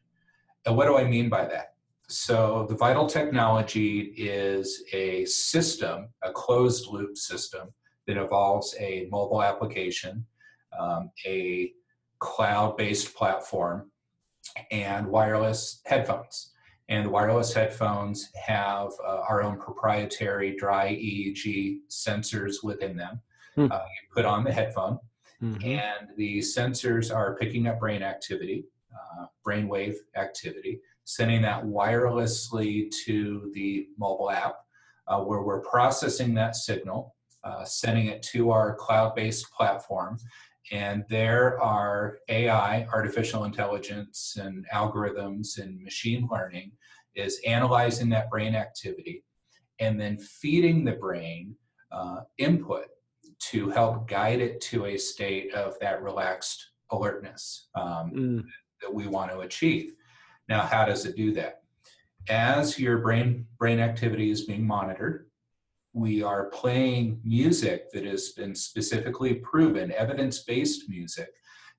And 0.65 0.75
what 0.75 0.85
do 0.85 0.97
I 0.97 1.03
mean 1.03 1.29
by 1.29 1.45
that? 1.45 1.74
So 2.07 2.67
the 2.69 2.75
Vital 2.75 3.07
technology 3.07 4.13
is 4.15 4.83
a 4.93 5.25
system, 5.25 6.09
a 6.21 6.31
closed 6.31 6.87
loop 6.87 7.17
system 7.17 7.73
that 8.05 8.17
involves 8.17 8.75
a 8.79 9.07
mobile 9.09 9.41
application, 9.41 10.25
um, 10.77 11.09
a 11.25 11.71
cloud-based 12.19 13.15
platform, 13.15 13.91
and 14.71 15.07
wireless 15.07 15.81
headphones. 15.85 16.51
And 16.89 17.09
wireless 17.09 17.51
headphones 17.51 18.29
have 18.35 18.91
uh, 19.03 19.21
our 19.27 19.41
own 19.41 19.57
proprietary 19.59 20.55
dry 20.55 20.89
EEG 20.91 21.79
sensors 21.89 22.63
within 22.63 22.95
them. 22.95 23.21
Hmm. 23.55 23.71
Uh, 23.71 23.77
you 23.77 24.07
put 24.13 24.25
on 24.25 24.43
the 24.43 24.51
headphone, 24.51 24.99
mm-hmm. 25.41 25.65
and 25.65 26.09
the 26.17 26.39
sensors 26.39 27.13
are 27.13 27.35
picking 27.37 27.65
up 27.65 27.79
brain 27.79 28.03
activity, 28.03 28.65
uh, 28.93 29.25
brainwave 29.45 29.95
activity 30.15 30.81
sending 31.05 31.41
that 31.43 31.63
wirelessly 31.63 32.91
to 33.05 33.51
the 33.53 33.87
mobile 33.97 34.31
app 34.31 34.55
uh, 35.07 35.19
where 35.19 35.43
we're 35.43 35.61
processing 35.61 36.33
that 36.33 36.55
signal, 36.55 37.15
uh, 37.43 37.63
sending 37.63 38.07
it 38.07 38.21
to 38.23 38.51
our 38.51 38.75
cloud 38.75 39.15
based 39.15 39.51
platform. 39.51 40.17
And 40.71 41.05
there 41.09 41.61
are 41.61 42.17
AI, 42.27 42.87
artificial 42.91 43.43
intelligence, 43.43 44.35
and 44.41 44.65
algorithms 44.73 45.59
and 45.59 45.81
machine 45.83 46.27
learning 46.31 46.71
is 47.13 47.39
analyzing 47.45 48.09
that 48.09 48.29
brain 48.31 48.55
activity 48.55 49.23
and 49.79 49.99
then 49.99 50.17
feeding 50.17 50.83
the 50.83 50.93
brain 50.93 51.55
uh, 51.91 52.21
input 52.39 52.85
to 53.39 53.69
help 53.69 54.07
guide 54.07 54.41
it 54.41 54.59
to 54.61 54.85
a 54.85 54.97
state 54.97 55.53
of 55.53 55.77
that 55.79 56.01
relaxed 56.01 56.71
alertness 56.91 57.67
um, 57.75 58.11
mm. 58.11 58.43
that 58.81 58.93
we 58.93 59.07
want 59.07 59.31
to 59.31 59.39
achieve. 59.39 59.93
Now, 60.47 60.61
how 60.61 60.85
does 60.85 61.05
it 61.05 61.15
do 61.15 61.33
that? 61.33 61.61
As 62.29 62.79
your 62.79 62.99
brain 62.99 63.45
brain 63.57 63.79
activity 63.79 64.31
is 64.31 64.45
being 64.45 64.65
monitored, 64.65 65.27
we 65.93 66.23
are 66.23 66.49
playing 66.49 67.21
music 67.23 67.91
that 67.91 68.05
has 68.05 68.29
been 68.29 68.53
specifically 68.53 69.35
proven, 69.35 69.91
evidence-based 69.91 70.89
music 70.89 71.29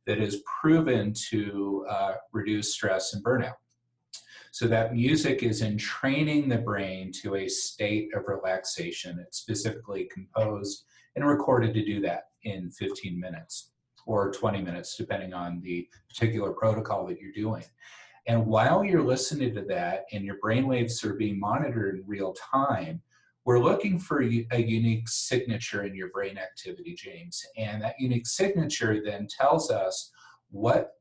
that 0.07 0.19
is 0.19 0.43
proven 0.61 1.13
to 1.31 1.85
uh, 1.89 2.15
reduce 2.33 2.73
stress 2.73 3.13
and 3.13 3.25
burnout. 3.25 3.57
So 4.53 4.67
that 4.69 4.95
music 4.95 5.43
is 5.43 5.61
entraining 5.61 6.49
the 6.49 6.57
brain 6.57 7.13
to 7.23 7.35
a 7.35 7.49
state 7.49 8.09
of 8.15 8.23
relaxation. 8.27 9.19
It's 9.19 9.39
specifically 9.39 10.09
composed 10.11 10.85
and 11.15 11.27
recorded 11.27 11.75
to 11.75 11.85
do 11.85 12.01
that 12.01 12.29
in 12.45 12.71
15 12.71 13.21
minutes 13.21 13.73
or 14.07 14.33
20 14.33 14.63
minutes, 14.63 14.97
depending 14.97 15.35
on 15.35 15.61
the 15.61 15.87
particular 16.09 16.53
protocol 16.53 17.07
that 17.09 17.21
you're 17.21 17.33
doing. 17.33 17.65
And 18.27 18.47
while 18.47 18.85
you're 18.85 19.05
listening 19.05 19.55
to 19.55 19.63
that 19.63 20.07
and 20.13 20.25
your 20.25 20.37
brainwaves 20.43 21.05
are 21.05 21.15
being 21.15 21.39
monitored 21.39 21.97
in 21.97 22.05
real 22.07 22.35
time, 22.35 23.01
we're 23.45 23.61
looking 23.61 24.01
for 24.01 24.23
a 24.23 24.59
unique 24.59 25.09
signature 25.09 25.85
in 25.85 25.95
your 25.95 26.09
brain 26.09 26.37
activity, 26.37 26.95
James. 26.95 27.45
And 27.57 27.81
that 27.83 27.95
unique 28.01 28.27
signature 28.27 29.01
then 29.05 29.29
tells 29.29 29.71
us 29.71 30.11
what 30.51 30.95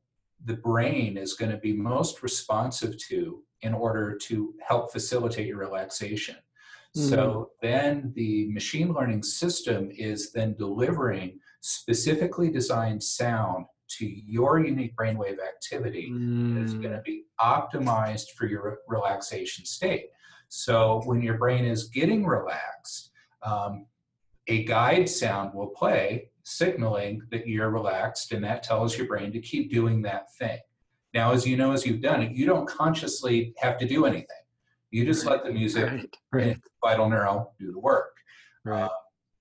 the 0.44 0.54
brain 0.54 1.16
is 1.16 1.34
going 1.34 1.50
to 1.50 1.56
be 1.56 1.72
most 1.72 2.22
responsive 2.22 2.96
to 3.08 3.42
in 3.62 3.74
order 3.74 4.16
to 4.16 4.54
help 4.64 4.92
facilitate 4.92 5.48
your 5.48 5.58
relaxation. 5.58 6.36
Mm-hmm. 6.96 7.08
So 7.08 7.50
then 7.60 8.12
the 8.14 8.46
machine 8.52 8.92
learning 8.92 9.24
system 9.24 9.90
is 9.90 10.30
then 10.30 10.54
delivering 10.54 11.40
specifically 11.62 12.50
designed 12.50 13.02
sound 13.02 13.66
to 13.88 14.06
your 14.06 14.58
unique 14.60 14.96
brainwave 14.96 15.38
activity 15.38 16.10
mm. 16.10 16.62
is 16.64 16.74
going 16.74 16.94
to 16.94 17.02
be 17.02 17.24
optimized 17.40 18.30
for 18.36 18.46
your 18.46 18.78
relaxation 18.88 19.64
state. 19.64 20.06
So 20.48 21.02
when 21.04 21.22
your 21.22 21.38
brain 21.38 21.64
is 21.64 21.88
getting 21.88 22.26
relaxed, 22.26 23.10
um, 23.42 23.86
a 24.48 24.64
guide 24.64 25.08
sound 25.08 25.54
will 25.54 25.68
play 25.68 26.30
signaling 26.44 27.22
that 27.32 27.48
you're 27.48 27.70
relaxed, 27.70 28.32
and 28.32 28.44
that 28.44 28.62
tells 28.62 28.96
your 28.96 29.06
brain 29.08 29.32
to 29.32 29.40
keep 29.40 29.72
doing 29.72 30.02
that 30.02 30.32
thing. 30.34 30.58
Now, 31.12 31.32
as 31.32 31.46
you 31.46 31.56
know, 31.56 31.72
as 31.72 31.84
you've 31.84 32.02
done 32.02 32.22
it, 32.22 32.32
you 32.32 32.46
don't 32.46 32.68
consciously 32.68 33.54
have 33.58 33.78
to 33.78 33.86
do 33.86 34.04
anything. 34.04 34.26
You 34.90 35.04
just 35.04 35.26
let 35.26 35.44
the 35.44 35.52
music 35.52 35.84
right, 35.84 36.16
right. 36.32 36.46
and 36.48 36.62
vital 36.82 37.08
neuro 37.08 37.50
do 37.58 37.72
the 37.72 37.80
work. 37.80 38.16
Right. 38.64 38.82
Uh, 38.82 38.88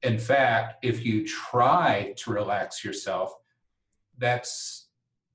in 0.02 0.18
fact, 0.18 0.84
if 0.84 1.06
you 1.06 1.28
try 1.28 2.14
to 2.18 2.32
relax 2.32 2.84
yourself, 2.84 3.34
that's 4.18 4.88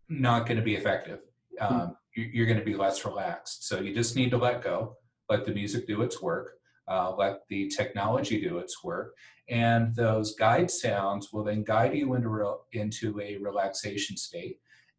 not 0.09 0.47
going 0.47 0.57
to 0.57 0.63
be 0.63 0.75
effective. 0.75 1.21
Hmm. 1.59 1.75
Um, 1.75 1.97
you're 2.15 2.47
going 2.47 2.59
to 2.59 2.65
be 2.65 2.75
less 2.75 3.05
relaxed. 3.05 3.69
So 3.69 3.81
you 3.81 3.95
just 3.95 4.17
need 4.17 4.31
to 4.31 4.37
let 4.37 4.63
go, 4.63 4.97
let 5.29 5.45
the 5.45 5.53
music 5.53 5.87
do 5.87 6.03
its 6.03 6.21
work, 6.21 6.55
uh, 6.89 7.15
let 7.15 7.47
the 7.49 7.69
technology 7.69 8.41
do 8.41 8.59
its 8.59 8.83
work, 8.83 9.15
and 9.49 9.95
those 9.95 10.35
guide 10.35 10.71
sounds 10.71 11.33
will 11.33 11.45
then 11.45 11.63
guide 11.63 11.95
you 11.95 12.15
into 12.15 12.29
re- 12.29 12.81
into 12.81 13.21
a 13.21 13.37
relaxation 13.37 14.17
state. 14.17 14.59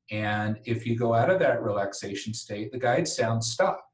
And 0.09 0.59
if 0.65 0.85
you 0.85 0.97
go 0.97 1.13
out 1.13 1.29
of 1.29 1.39
that 1.39 1.61
relaxation 1.61 2.33
state, 2.33 2.71
the 2.71 2.79
guide 2.79 3.07
sounds 3.07 3.51
stop. 3.51 3.85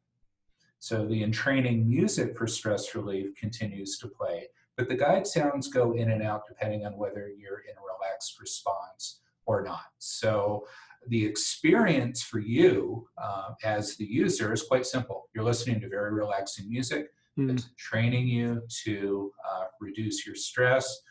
So 0.80 1.06
the 1.06 1.24
entraining 1.24 1.90
music 1.90 2.38
for 2.38 2.48
stress 2.48 2.94
relief 2.94 3.36
continues 3.36 3.98
to 4.00 4.08
play, 4.08 4.48
but 4.76 4.88
the 4.88 4.96
guide 4.96 5.26
sounds 5.26 5.68
go 5.68 5.94
in 5.94 6.12
and 6.12 6.22
out 6.22 6.44
depending 6.48 6.86
on 6.86 6.98
whether 6.98 7.30
you're 7.30 7.60
in 7.60 7.76
a 7.78 7.82
relaxed 7.82 8.40
response 8.40 9.22
or 9.48 9.64
not. 9.64 9.86
So 9.98 10.66
the 11.08 11.26
experience 11.26 12.22
for 12.22 12.40
you 12.40 13.08
uh, 13.22 13.54
as 13.64 13.96
the 13.96 14.06
user 14.06 14.54
is 14.54 14.64
quite 14.64 14.86
simple. 14.86 15.30
You're 15.34 15.46
listening 15.46 15.80
to 15.82 15.90
very 15.90 16.14
relaxing 16.14 16.70
music. 16.70 17.08
Mm. 17.40 17.52
It's 17.52 17.70
training 17.78 18.28
you 18.28 18.62
to 18.84 19.32
uh, 19.50 19.66
reduce 19.80 20.26
your 20.26 20.36
stress, 20.36 21.02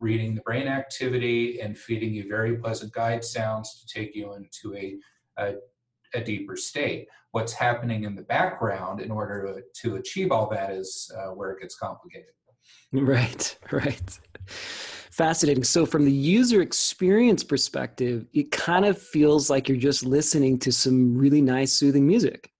reading 0.00 0.34
the 0.34 0.42
brain 0.42 0.68
activity, 0.68 1.60
and 1.60 1.76
feeding 1.76 2.14
you 2.14 2.28
very 2.28 2.56
pleasant 2.56 2.92
guide 2.92 3.24
sounds 3.24 3.80
to 3.80 3.92
take 3.92 4.14
you 4.14 4.34
into 4.34 4.76
a, 4.76 4.96
a, 5.38 5.54
a 6.14 6.22
deeper 6.22 6.56
state. 6.56 7.08
What's 7.32 7.54
happening 7.54 8.04
in 8.04 8.14
the 8.14 8.22
background 8.22 9.00
in 9.00 9.10
order 9.10 9.62
to, 9.74 9.88
to 9.88 9.96
achieve 9.96 10.30
all 10.30 10.48
that 10.50 10.70
is 10.70 11.10
uh, 11.18 11.30
where 11.30 11.50
it 11.52 11.60
gets 11.60 11.76
complicated. 11.76 12.28
Right, 12.92 13.56
right. 13.72 14.18
Fascinating. 15.12 15.62
So, 15.62 15.84
from 15.84 16.06
the 16.06 16.12
user 16.12 16.62
experience 16.62 17.44
perspective, 17.44 18.24
it 18.32 18.50
kind 18.50 18.86
of 18.86 18.96
feels 18.96 19.50
like 19.50 19.68
you're 19.68 19.76
just 19.76 20.06
listening 20.06 20.58
to 20.60 20.72
some 20.72 21.14
really 21.14 21.42
nice, 21.42 21.70
soothing 21.70 22.06
music. 22.06 22.50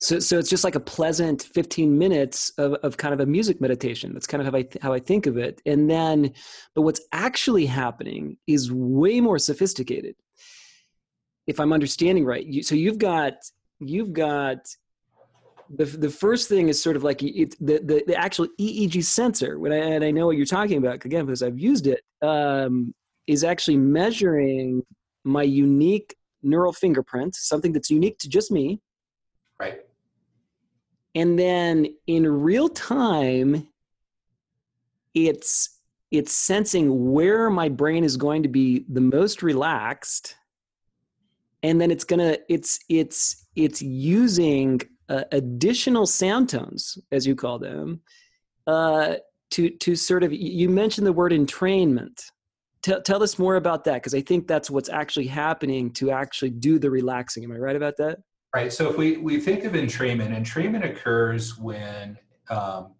So, 0.00 0.18
so 0.18 0.36
it's 0.36 0.50
just 0.50 0.64
like 0.64 0.74
a 0.74 0.80
pleasant 0.80 1.42
15 1.42 1.96
minutes 1.96 2.50
of, 2.58 2.72
of 2.82 2.96
kind 2.96 3.14
of 3.14 3.20
a 3.20 3.26
music 3.26 3.60
meditation. 3.60 4.12
That's 4.12 4.26
kind 4.26 4.40
of 4.40 4.52
how 4.52 4.58
I, 4.58 4.62
th- 4.62 4.82
how 4.82 4.92
I 4.92 4.98
think 4.98 5.26
of 5.26 5.36
it. 5.36 5.62
And 5.64 5.88
then, 5.88 6.32
but 6.74 6.82
what's 6.82 7.02
actually 7.12 7.66
happening 7.66 8.36
is 8.48 8.72
way 8.72 9.20
more 9.20 9.38
sophisticated. 9.38 10.16
If 11.46 11.60
I'm 11.60 11.72
understanding 11.72 12.24
right, 12.24 12.44
you, 12.44 12.64
so 12.64 12.74
you've 12.74 12.98
got 12.98 13.34
you've 13.78 14.12
got 14.12 14.66
the 15.74 15.84
the 15.84 16.10
first 16.10 16.48
thing 16.48 16.68
is 16.68 16.82
sort 16.82 16.96
of 16.96 17.04
like 17.04 17.22
it, 17.22 17.54
the, 17.60 17.78
the 17.78 18.02
the 18.06 18.16
actual 18.16 18.48
EEG 18.60 19.04
sensor. 19.04 19.58
When 19.58 19.72
I, 19.72 19.76
and 19.76 20.04
I 20.04 20.10
know 20.10 20.26
what 20.26 20.36
you're 20.36 20.46
talking 20.46 20.78
about 20.78 21.04
again 21.04 21.26
because 21.26 21.42
I've 21.42 21.58
used 21.58 21.86
it. 21.86 22.02
Um, 22.22 22.94
is 23.26 23.44
actually 23.44 23.76
measuring 23.76 24.82
my 25.22 25.42
unique 25.42 26.16
neural 26.42 26.72
fingerprint, 26.72 27.36
something 27.36 27.72
that's 27.72 27.90
unique 27.90 28.18
to 28.18 28.28
just 28.28 28.50
me. 28.50 28.80
Right 29.60 29.80
and 31.14 31.38
then 31.38 31.86
in 32.06 32.26
real 32.26 32.68
time 32.68 33.66
it's 35.14 35.80
it's 36.10 36.32
sensing 36.32 37.12
where 37.12 37.50
my 37.50 37.68
brain 37.68 38.04
is 38.04 38.16
going 38.16 38.42
to 38.42 38.48
be 38.48 38.84
the 38.88 39.00
most 39.00 39.42
relaxed 39.42 40.36
and 41.62 41.80
then 41.80 41.90
it's 41.90 42.04
gonna 42.04 42.36
it's 42.48 42.78
it's 42.88 43.46
it's 43.56 43.82
using 43.82 44.80
uh, 45.10 45.24
additional 45.32 46.06
sound 46.06 46.48
tones 46.48 46.98
as 47.12 47.26
you 47.26 47.34
call 47.34 47.58
them 47.58 48.00
uh, 48.66 49.16
to 49.50 49.70
to 49.70 49.94
sort 49.94 50.22
of 50.22 50.32
you 50.32 50.68
mentioned 50.68 51.06
the 51.06 51.12
word 51.12 51.32
entrainment 51.32 52.30
tell, 52.82 53.02
tell 53.02 53.22
us 53.22 53.38
more 53.38 53.56
about 53.56 53.84
that 53.84 53.94
because 53.94 54.14
i 54.14 54.20
think 54.20 54.46
that's 54.46 54.70
what's 54.70 54.88
actually 54.88 55.26
happening 55.26 55.92
to 55.92 56.10
actually 56.10 56.50
do 56.50 56.78
the 56.78 56.88
relaxing 56.88 57.44
am 57.44 57.52
i 57.52 57.56
right 57.56 57.76
about 57.76 57.96
that 57.96 58.18
Right. 58.54 58.72
So 58.72 58.90
if 58.90 58.96
we, 58.96 59.16
we 59.18 59.38
think 59.38 59.64
of 59.64 59.72
entrainment, 59.72 60.36
entrainment 60.36 60.84
occurs 60.84 61.56
when 61.56 62.18
um, 62.48 62.94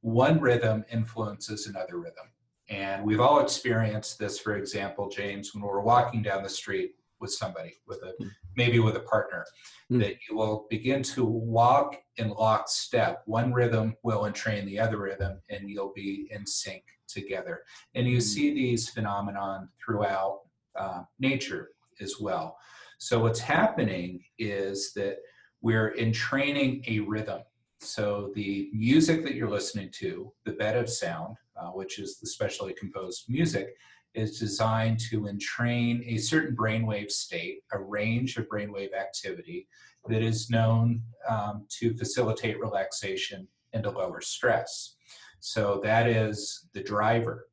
one 0.00 0.40
rhythm 0.40 0.84
influences 0.90 1.66
another 1.66 1.98
rhythm. 1.98 2.24
And 2.68 3.04
we've 3.04 3.20
all 3.20 3.40
experienced 3.40 4.18
this, 4.18 4.38
for 4.38 4.56
example, 4.56 5.08
James, 5.08 5.54
when 5.54 5.62
we're 5.62 5.80
walking 5.80 6.22
down 6.22 6.42
the 6.42 6.48
street 6.48 6.94
with 7.20 7.30
somebody, 7.30 7.74
with 7.86 8.02
a 8.02 8.14
hmm. 8.18 8.28
Maybe 8.56 8.78
with 8.78 8.96
a 8.96 9.00
partner, 9.00 9.44
mm. 9.90 10.00
that 10.00 10.16
you 10.28 10.36
will 10.36 10.66
begin 10.70 11.02
to 11.02 11.24
walk 11.24 11.96
in 12.16 12.30
lockstep. 12.30 13.22
One 13.26 13.52
rhythm 13.52 13.96
will 14.02 14.26
entrain 14.26 14.66
the 14.66 14.80
other 14.80 14.98
rhythm, 14.98 15.40
and 15.50 15.70
you'll 15.70 15.92
be 15.94 16.28
in 16.30 16.46
sync 16.46 16.82
together. 17.06 17.62
And 17.94 18.06
you 18.06 18.18
mm. 18.18 18.22
see 18.22 18.54
these 18.54 18.88
phenomenon 18.88 19.68
throughout 19.84 20.40
uh, 20.78 21.02
nature 21.18 21.70
as 22.00 22.14
well. 22.20 22.58
So 22.98 23.20
what's 23.20 23.40
happening 23.40 24.22
is 24.38 24.92
that 24.94 25.18
we're 25.60 25.94
entraining 25.96 26.84
a 26.88 27.00
rhythm. 27.00 27.40
So 27.80 28.32
the 28.34 28.70
music 28.72 29.22
that 29.24 29.34
you're 29.34 29.50
listening 29.50 29.90
to, 29.98 30.32
the 30.44 30.52
bed 30.52 30.76
of 30.76 30.88
sound, 30.88 31.36
uh, 31.60 31.68
which 31.68 31.98
is 31.98 32.18
the 32.18 32.26
specially 32.26 32.72
composed 32.72 33.24
music, 33.28 33.76
is 34.16 34.38
designed 34.38 34.98
to 34.98 35.28
entrain 35.28 36.02
a 36.06 36.16
certain 36.16 36.56
brainwave 36.56 37.10
state, 37.10 37.62
a 37.72 37.78
range 37.78 38.36
of 38.38 38.48
brainwave 38.48 38.94
activity 38.94 39.68
that 40.08 40.22
is 40.22 40.50
known 40.50 41.02
um, 41.28 41.66
to 41.68 41.94
facilitate 41.96 42.58
relaxation 42.58 43.46
and 43.72 43.82
to 43.82 43.90
lower 43.90 44.20
stress. 44.20 44.96
So 45.40 45.80
that 45.84 46.08
is 46.08 46.68
the 46.72 46.82
driver. 46.82 47.48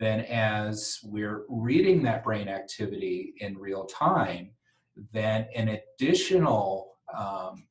Then, 0.00 0.20
as 0.20 0.98
we're 1.02 1.44
reading 1.48 2.02
that 2.04 2.24
brain 2.24 2.48
activity 2.48 3.34
in 3.38 3.58
real 3.58 3.84
time, 3.84 4.50
then 5.12 5.48
an 5.54 5.78
additional 5.78 6.96
um, 7.16 7.66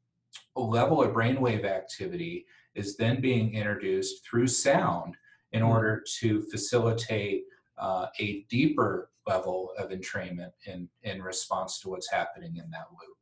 level 0.56 1.02
of 1.02 1.13
brainwave 1.13 1.65
activity 1.65 2.45
is 2.76 2.97
then 2.97 3.21
being 3.21 3.54
introduced 3.54 4.26
through 4.26 4.47
sound 4.47 5.15
in 5.52 5.62
mm-hmm. 5.62 5.71
order 5.71 6.04
to 6.19 6.41
facilitate 6.52 7.45
uh, 7.78 8.08
a 8.20 8.46
deeper 8.50 9.10
level 9.28 9.74
of 9.78 9.90
entrainment 9.90 10.52
in, 10.66 10.90
in 11.04 11.22
response 11.22 11.80
to 11.80 11.90
what's 11.90 12.12
happening 12.12 12.56
in 12.58 12.70
that 12.72 12.88
loop. 12.92 13.18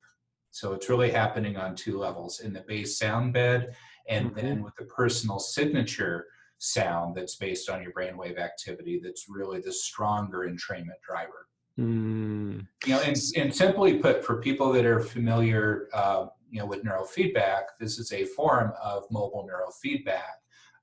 So 0.51 0.73
it's 0.73 0.89
really 0.89 1.11
happening 1.11 1.57
on 1.57 1.75
two 1.75 1.97
levels 1.97 2.39
in 2.39 2.53
the 2.53 2.63
base 2.67 2.97
sound 2.97 3.33
bed 3.33 3.75
and 4.07 4.27
mm-hmm. 4.27 4.35
then 4.35 4.63
with 4.63 4.75
the 4.75 4.85
personal 4.85 5.39
signature 5.39 6.27
sound 6.57 7.15
that's 7.15 7.35
based 7.35 7.69
on 7.69 7.81
your 7.81 7.91
brainwave 7.91 8.39
activity 8.39 9.01
that's 9.03 9.25
really 9.27 9.59
the 9.59 9.73
stronger 9.73 10.47
entrainment 10.49 11.01
driver. 11.05 11.47
Mm. 11.79 12.65
You 12.85 12.93
know, 12.93 13.01
and, 13.01 13.17
and 13.35 13.53
simply 13.53 13.97
put, 13.97 14.23
for 14.23 14.39
people 14.39 14.71
that 14.71 14.85
are 14.85 15.01
familiar, 15.01 15.89
uh, 15.93 16.27
you 16.49 16.59
know, 16.59 16.65
with 16.65 16.85
neurofeedback, 16.85 17.63
this 17.79 17.99
is 17.99 18.13
a 18.13 18.23
form 18.23 18.71
of 18.81 19.03
mobile 19.11 19.45
neurofeedback, 19.45 20.39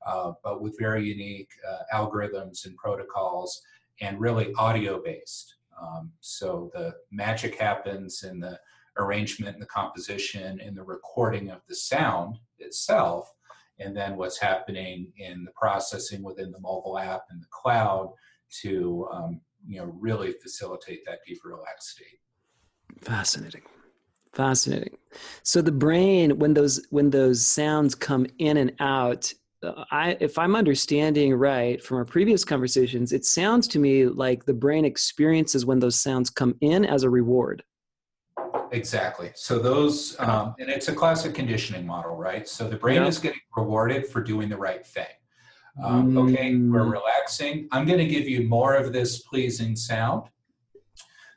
uh, 0.07 0.33
but 0.43 0.61
with 0.61 0.79
very 0.79 1.05
unique 1.05 1.51
uh, 1.69 1.97
algorithms 1.97 2.67
and 2.67 2.77
protocols, 2.77 3.63
and 4.01 4.21
really 4.21 4.53
audio-based. 4.55 5.55
Um, 5.81 6.13
so 6.21 6.71
the 6.75 6.95
magic 7.11 7.57
happens 7.57 8.25
in 8.25 8.41
the 8.41 8.59
arrangement, 8.99 9.55
and 9.55 9.63
the 9.63 9.67
composition, 9.67 10.61
and 10.61 10.77
the 10.77 10.83
recording 10.83 11.51
of 11.51 11.61
the 11.69 11.75
sound 11.75 12.37
itself, 12.59 13.33
and 13.79 13.97
then 13.97 14.17
what's 14.17 14.39
happening 14.39 15.13
in 15.17 15.45
the 15.45 15.53
processing 15.53 16.23
within 16.23 16.51
the 16.51 16.61
mobile 16.61 16.99
app 16.99 17.25
and 17.31 17.43
the 17.43 17.47
cloud 17.51 18.13
to 18.61 19.09
um, 19.13 19.41
you 19.67 19.79
know 19.79 19.95
really 19.99 20.33
facilitate 20.43 21.05
that 21.07 21.21
deep 21.27 21.39
relaxed 21.45 21.91
state. 21.91 22.19
Fascinating. 23.01 23.63
Fascinating. 24.33 24.97
So 25.43 25.61
the 25.61 25.73
brain 25.73 26.39
when 26.39 26.55
those 26.55 26.87
when 26.91 27.11
those 27.11 27.47
sounds 27.47 27.95
come 27.95 28.27
in 28.39 28.57
and 28.57 28.73
out 28.81 29.33
I, 29.91 30.17
if 30.21 30.39
I'm 30.39 30.57
understanding 30.57 31.35
right 31.35 31.83
from 31.83 31.99
our 31.99 32.05
previous 32.05 32.45
conversations, 32.45 33.13
it 33.13 33.25
sounds 33.25 33.69
to 33.69 33.79
me 33.79 34.07
like 34.07 34.45
the 34.45 34.55
brain 34.55 34.85
experiences 34.85 35.65
when 35.65 35.79
those 35.79 35.99
sounds 35.99 36.31
come 36.31 36.57
in 36.61 36.85
as 36.85 37.05
a 37.05 37.11
reward. 37.11 37.63
Exactly. 38.73 39.31
So 39.35 39.59
those, 39.59 40.19
um, 40.19 40.55
and 40.59 40.71
it's 40.71 40.89
a 40.89 40.95
classic 40.95 41.35
conditioning 41.35 41.87
model, 41.87 42.17
right? 42.17 42.49
So 42.49 42.69
the 42.69 42.77
brain 42.77 43.03
is 43.03 43.19
getting 43.19 43.41
rewarded 43.57 44.07
for 44.07 44.23
doing 44.23 44.49
the 44.49 44.57
right 44.57 44.85
thing. 44.87 45.07
Um, 45.83 46.17
okay, 46.19 46.55
we're 46.55 46.81
mm. 46.81 46.93
relaxing. 46.93 47.69
I'm 47.73 47.87
going 47.87 47.99
to 47.99 48.07
give 48.07 48.29
you 48.29 48.49
more 48.49 48.75
of 48.75 48.93
this 48.93 49.23
pleasing 49.23 49.77
sound 49.77 50.29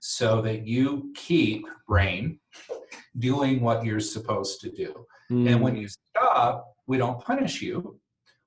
so 0.01 0.41
that 0.41 0.67
you 0.67 1.11
keep 1.15 1.65
brain 1.87 2.39
doing 3.17 3.61
what 3.61 3.85
you're 3.85 3.99
supposed 3.99 4.61
to 4.61 4.69
do. 4.69 5.05
Mm. 5.31 5.49
And 5.49 5.61
when 5.61 5.75
mm. 5.75 5.81
you 5.81 5.87
stop, 5.87 6.75
we 6.87 6.97
don't 6.97 7.19
punish 7.19 7.61
you. 7.61 7.99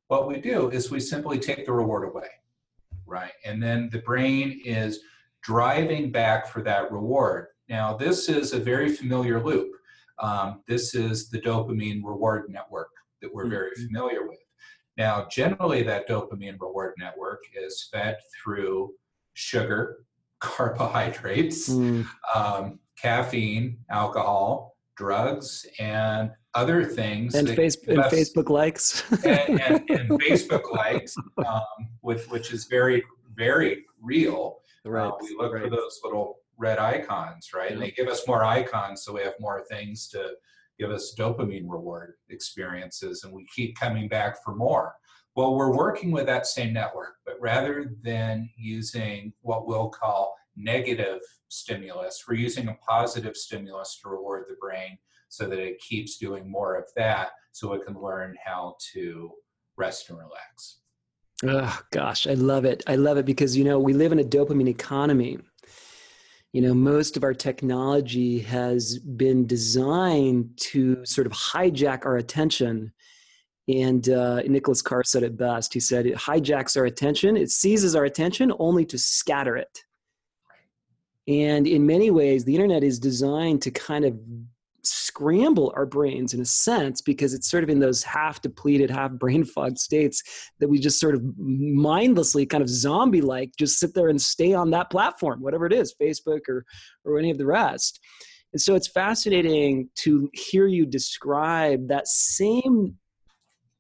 What 0.08 0.26
we 0.26 0.40
do 0.40 0.70
is 0.70 0.90
we 0.90 1.00
simply 1.00 1.38
take 1.38 1.66
the 1.66 1.72
reward 1.72 2.08
away, 2.08 2.28
right? 3.06 3.32
And 3.44 3.62
then 3.62 3.90
the 3.92 3.98
brain 3.98 4.60
is 4.64 5.00
driving 5.42 6.10
back 6.10 6.48
for 6.48 6.62
that 6.62 6.90
reward. 6.90 7.48
Now, 7.68 7.94
this 7.94 8.30
is 8.30 8.54
a 8.54 8.58
very 8.58 8.90
familiar 8.94 9.42
loop. 9.42 9.70
Um, 10.18 10.62
this 10.66 10.94
is 10.94 11.28
the 11.28 11.38
dopamine 11.38 12.02
reward 12.02 12.46
network 12.48 12.88
that 13.20 13.32
we're 13.32 13.48
very 13.48 13.70
mm-hmm. 13.72 13.86
familiar 13.86 14.26
with. 14.26 14.38
Now, 14.96 15.28
generally, 15.30 15.82
that 15.84 16.08
dopamine 16.08 16.58
reward 16.58 16.94
network 16.98 17.42
is 17.54 17.88
fed 17.92 18.16
through 18.34 18.94
sugar, 19.34 19.98
carbohydrates, 20.40 21.68
mm. 21.68 22.06
um, 22.34 22.78
caffeine, 23.00 23.78
alcohol, 23.90 24.76
drugs, 24.96 25.66
and 25.78 26.30
other 26.58 26.84
things. 26.84 27.34
And, 27.34 27.48
face- 27.48 27.76
and 27.86 27.98
Facebook 27.98 28.48
likes. 28.48 29.04
and, 29.24 29.60
and, 29.60 29.90
and, 29.90 30.10
Facebook 30.22 30.70
likes, 30.72 31.16
um, 31.46 31.62
which, 32.00 32.22
which 32.26 32.52
is 32.52 32.64
very, 32.64 33.04
very 33.34 33.84
real. 34.00 34.58
Right. 34.84 35.06
Uh, 35.06 35.12
we 35.20 35.36
look 35.38 35.54
right. 35.54 35.64
for 35.64 35.70
those 35.70 36.00
little 36.02 36.38
red 36.56 36.78
icons, 36.78 37.50
right? 37.54 37.70
Yeah. 37.70 37.74
And 37.74 37.82
they 37.82 37.90
give 37.92 38.08
us 38.08 38.26
more 38.26 38.44
icons, 38.44 39.04
so 39.04 39.14
we 39.14 39.22
have 39.22 39.34
more 39.38 39.62
things 39.70 40.08
to 40.08 40.30
give 40.78 40.90
us 40.90 41.14
dopamine 41.18 41.68
reward 41.68 42.14
experiences 42.30 43.24
and 43.24 43.32
we 43.32 43.46
keep 43.54 43.78
coming 43.78 44.08
back 44.08 44.42
for 44.44 44.54
more. 44.54 44.94
Well, 45.34 45.56
we're 45.56 45.76
working 45.76 46.10
with 46.10 46.26
that 46.26 46.46
same 46.46 46.72
network, 46.72 47.14
but 47.24 47.36
rather 47.40 47.92
than 48.02 48.48
using 48.56 49.32
what 49.42 49.66
we'll 49.66 49.88
call 49.88 50.34
negative 50.58 51.20
stimulus, 51.48 52.24
we're 52.28 52.34
using 52.34 52.68
a 52.68 52.76
positive 52.86 53.36
stimulus 53.36 53.98
to 54.02 54.08
reward 54.08 54.44
the 54.48 54.56
brain 54.60 54.98
so 55.28 55.46
that 55.46 55.58
it 55.58 55.80
keeps 55.80 56.18
doing 56.18 56.50
more 56.50 56.76
of 56.76 56.84
that 56.96 57.28
so 57.52 57.72
it 57.72 57.84
can 57.86 58.00
learn 58.00 58.34
how 58.44 58.76
to 58.92 59.30
rest 59.76 60.10
and 60.10 60.18
relax. 60.18 60.80
Oh, 61.46 61.80
gosh, 61.92 62.26
I 62.26 62.34
love 62.34 62.64
it. 62.64 62.82
I 62.86 62.96
love 62.96 63.16
it 63.16 63.26
because, 63.26 63.56
you 63.56 63.64
know, 63.64 63.78
we 63.78 63.92
live 63.92 64.12
in 64.12 64.18
a 64.18 64.24
dopamine 64.24 64.68
economy. 64.68 65.38
You 66.52 66.62
know 66.62 66.72
most 66.72 67.16
of 67.18 67.24
our 67.24 67.34
technology 67.34 68.38
has 68.40 68.98
been 68.98 69.46
designed 69.46 70.56
to 70.70 71.04
sort 71.04 71.26
of 71.26 71.32
hijack 71.32 72.06
our 72.06 72.16
attention. 72.16 72.92
And 73.68 74.08
uh, 74.08 74.40
nicholas 74.46 74.80
carr 74.80 75.04
said 75.04 75.22
it 75.22 75.36
best. 75.36 75.74
He 75.74 75.80
said 75.80 76.06
it 76.06 76.16
hijacks 76.16 76.74
our 76.76 76.86
attention. 76.86 77.36
It 77.36 77.50
seizes 77.50 77.94
our 77.94 78.06
attention 78.06 78.50
only 78.58 78.86
to 78.86 78.98
scatter 78.98 79.56
it 79.56 79.84
and 81.28 81.66
in 81.66 81.86
many 81.86 82.10
ways 82.10 82.44
the 82.44 82.54
internet 82.54 82.82
is 82.82 82.98
designed 82.98 83.62
to 83.62 83.70
kind 83.70 84.04
of 84.04 84.18
scramble 84.82 85.72
our 85.76 85.84
brains 85.84 86.32
in 86.32 86.40
a 86.40 86.44
sense 86.44 87.02
because 87.02 87.34
it's 87.34 87.50
sort 87.50 87.62
of 87.62 87.68
in 87.68 87.78
those 87.78 88.02
half 88.02 88.40
depleted, 88.40 88.90
half 88.90 89.12
brain 89.12 89.44
fogged 89.44 89.78
states 89.78 90.22
that 90.60 90.68
we 90.68 90.78
just 90.78 90.98
sort 90.98 91.14
of 91.14 91.22
mindlessly, 91.36 92.46
kind 92.46 92.62
of 92.62 92.68
zombie 92.68 93.20
like, 93.20 93.50
just 93.58 93.78
sit 93.78 93.94
there 93.94 94.08
and 94.08 94.20
stay 94.20 94.54
on 94.54 94.70
that 94.70 94.90
platform, 94.90 95.40
whatever 95.42 95.66
it 95.66 95.72
is, 95.72 95.94
Facebook 96.00 96.48
or, 96.48 96.64
or 97.04 97.18
any 97.18 97.30
of 97.30 97.38
the 97.38 97.46
rest. 97.46 98.00
And 98.52 98.60
so 98.60 98.74
it's 98.74 98.88
fascinating 98.88 99.90
to 99.96 100.30
hear 100.32 100.66
you 100.66 100.86
describe 100.86 101.88
that 101.88 102.08
same 102.08 102.96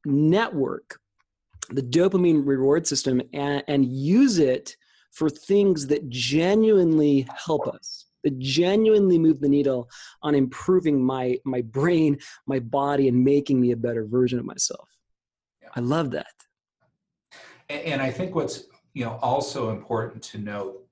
network, 0.04 0.98
the 1.70 1.82
dopamine 1.82 2.46
reward 2.46 2.86
system, 2.86 3.22
and, 3.32 3.64
and 3.66 3.86
use 3.86 4.38
it 4.38 4.76
for 5.18 5.28
things 5.28 5.88
that 5.88 6.08
genuinely 6.08 7.26
help 7.44 7.66
us 7.66 8.06
that 8.22 8.38
genuinely 8.38 9.18
move 9.18 9.40
the 9.40 9.48
needle 9.48 9.88
on 10.22 10.34
improving 10.34 11.02
my 11.02 11.36
my 11.44 11.60
brain 11.62 12.16
my 12.46 12.60
body 12.60 13.08
and 13.08 13.24
making 13.24 13.60
me 13.60 13.72
a 13.72 13.76
better 13.76 14.04
version 14.06 14.38
of 14.38 14.44
myself. 14.44 14.88
Yeah. 15.62 15.68
i 15.74 15.80
love 15.80 16.10
that. 16.12 16.34
And 17.68 18.00
i 18.00 18.10
think 18.10 18.34
what's 18.34 18.64
you 18.94 19.04
know 19.04 19.18
also 19.22 19.70
important 19.70 20.22
to 20.24 20.38
note 20.38 20.84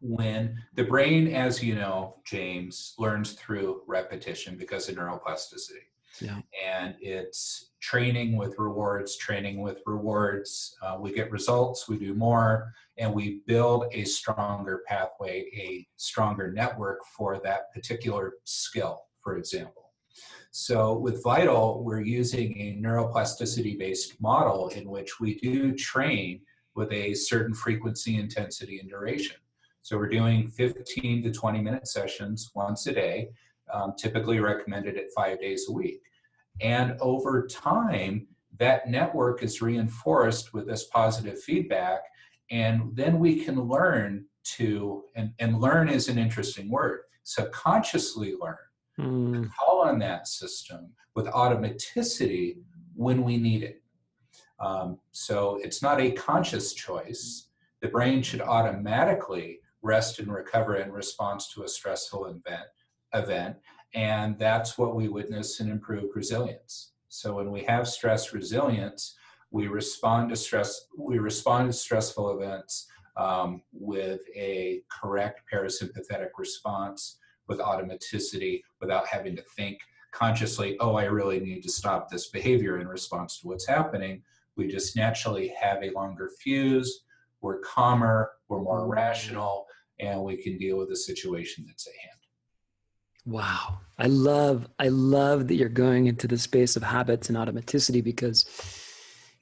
when 0.00 0.56
the 0.74 0.84
brain 0.84 1.28
as 1.28 1.62
you 1.62 1.74
know 1.74 2.16
james 2.24 2.94
learns 2.98 3.32
through 3.32 3.82
repetition 3.86 4.56
because 4.56 4.88
of 4.88 4.96
neuroplasticity 4.96 5.87
yeah. 6.20 6.40
and 6.64 6.94
it's 7.00 7.70
training 7.80 8.36
with 8.36 8.54
rewards 8.58 9.16
training 9.16 9.60
with 9.60 9.80
rewards. 9.86 10.76
Uh, 10.82 10.96
we 11.00 11.12
get 11.12 11.30
results 11.30 11.88
we 11.88 11.98
do 11.98 12.14
more 12.14 12.72
and 12.96 13.12
we 13.12 13.40
build 13.46 13.86
a 13.92 14.04
stronger 14.04 14.82
pathway 14.86 15.46
a 15.54 15.86
stronger 15.96 16.52
network 16.52 17.00
for 17.16 17.40
that 17.44 17.72
particular 17.72 18.34
skill 18.44 19.02
for 19.22 19.36
example. 19.36 19.92
So 20.50 20.98
with 20.98 21.22
vital 21.22 21.84
we're 21.84 22.00
using 22.00 22.58
a 22.60 22.76
neuroplasticity 22.80 23.78
based 23.78 24.20
model 24.20 24.68
in 24.68 24.88
which 24.88 25.20
we 25.20 25.38
do 25.38 25.74
train 25.74 26.40
with 26.74 26.92
a 26.92 27.14
certain 27.14 27.54
frequency 27.54 28.16
intensity 28.18 28.78
and 28.78 28.88
duration. 28.88 29.36
So 29.82 29.96
we're 29.96 30.08
doing 30.08 30.48
15 30.48 31.22
to 31.22 31.32
20 31.32 31.60
minute 31.60 31.88
sessions 31.88 32.50
once 32.54 32.86
a 32.86 32.92
day 32.92 33.30
um, 33.72 33.94
typically 33.98 34.40
recommended 34.40 34.96
at 34.96 35.12
five 35.14 35.40
days 35.40 35.66
a 35.68 35.72
week 35.72 36.02
and 36.60 36.96
over 37.00 37.46
time, 37.46 38.26
that 38.58 38.88
network 38.88 39.42
is 39.42 39.62
reinforced 39.62 40.52
with 40.52 40.66
this 40.66 40.84
positive 40.84 41.40
feedback. 41.40 42.00
And 42.50 42.94
then 42.94 43.18
we 43.18 43.44
can 43.44 43.60
learn 43.60 44.26
to, 44.56 45.04
and, 45.14 45.32
and 45.38 45.60
learn 45.60 45.88
is 45.88 46.08
an 46.08 46.18
interesting 46.18 46.70
word, 46.70 47.00
subconsciously 47.22 48.34
learn, 48.40 48.56
mm. 48.98 49.50
call 49.54 49.82
on 49.82 49.98
that 50.00 50.26
system 50.26 50.92
with 51.14 51.26
automaticity 51.26 52.56
when 52.94 53.22
we 53.22 53.36
need 53.36 53.62
it. 53.62 53.82
Um, 54.58 54.98
so 55.12 55.60
it's 55.62 55.82
not 55.82 56.00
a 56.00 56.10
conscious 56.12 56.72
choice. 56.72 57.48
The 57.80 57.88
brain 57.88 58.22
should 58.22 58.40
automatically 58.40 59.60
rest 59.82 60.18
and 60.18 60.32
recover 60.32 60.76
in 60.76 60.90
response 60.90 61.52
to 61.52 61.62
a 61.62 61.68
stressful 61.68 62.26
event 62.26 62.66
event 63.14 63.56
and 63.94 64.38
that's 64.38 64.76
what 64.76 64.94
we 64.94 65.08
witness 65.08 65.60
in 65.60 65.70
improved 65.70 66.14
resilience. 66.14 66.92
So 67.08 67.34
when 67.34 67.50
we 67.50 67.62
have 67.64 67.88
stress 67.88 68.32
resilience, 68.34 69.16
we 69.50 69.66
respond 69.66 70.28
to 70.30 70.36
stress, 70.36 70.86
we 70.96 71.18
respond 71.18 71.68
to 71.68 71.72
stressful 71.72 72.38
events 72.38 72.86
um, 73.16 73.62
with 73.72 74.20
a 74.36 74.82
correct 75.00 75.42
parasympathetic 75.52 76.28
response 76.36 77.18
with 77.48 77.60
automaticity 77.60 78.62
without 78.80 79.06
having 79.06 79.34
to 79.36 79.42
think 79.56 79.78
consciously, 80.12 80.76
oh, 80.80 80.96
I 80.96 81.04
really 81.04 81.40
need 81.40 81.62
to 81.62 81.70
stop 81.70 82.10
this 82.10 82.28
behavior 82.28 82.78
in 82.78 82.88
response 82.88 83.40
to 83.40 83.48
what's 83.48 83.66
happening. 83.66 84.22
We 84.56 84.68
just 84.68 84.96
naturally 84.96 85.52
have 85.60 85.82
a 85.82 85.90
longer 85.90 86.30
fuse, 86.42 87.04
we're 87.40 87.60
calmer, 87.60 88.32
we're 88.48 88.62
more 88.62 88.86
rational, 88.86 89.66
and 89.98 90.22
we 90.22 90.36
can 90.36 90.58
deal 90.58 90.76
with 90.76 90.88
the 90.88 90.96
situation 90.96 91.64
that's 91.66 91.86
at 91.86 91.94
hand. 91.94 92.17
Wow. 93.28 93.80
I 93.98 94.06
love 94.06 94.66
I 94.78 94.88
love 94.88 95.48
that 95.48 95.56
you're 95.56 95.68
going 95.68 96.06
into 96.06 96.26
the 96.26 96.38
space 96.38 96.76
of 96.76 96.82
habits 96.82 97.28
and 97.28 97.36
automaticity 97.36 98.02
because 98.02 98.46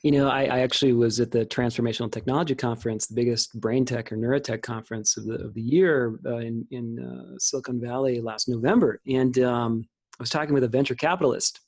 you 0.02 0.10
know, 0.12 0.28
I, 0.28 0.44
I, 0.44 0.58
actually 0.60 0.92
was 0.92 1.18
at 1.18 1.32
the 1.32 1.46
Transformational 1.46 2.12
Technology 2.12 2.54
Conference, 2.54 3.06
the 3.06 3.14
biggest 3.14 3.58
brain 3.60 3.84
tech 3.84 4.12
or 4.12 4.16
neurotech 4.16 4.62
conference 4.62 5.16
of 5.16 5.24
the, 5.24 5.34
of 5.36 5.54
the 5.54 5.62
year 5.62 6.20
uh, 6.24 6.36
in, 6.36 6.64
in 6.70 7.00
uh, 7.00 7.34
Silicon 7.38 7.80
Valley 7.80 8.20
last 8.20 8.48
November. 8.48 9.00
And 9.08 9.36
um, 9.40 9.84
I 10.18 10.22
was 10.22 10.30
talking 10.30 10.54
with 10.54 10.62
a 10.62 10.68
venture 10.68 10.94
capitalist 10.94 11.60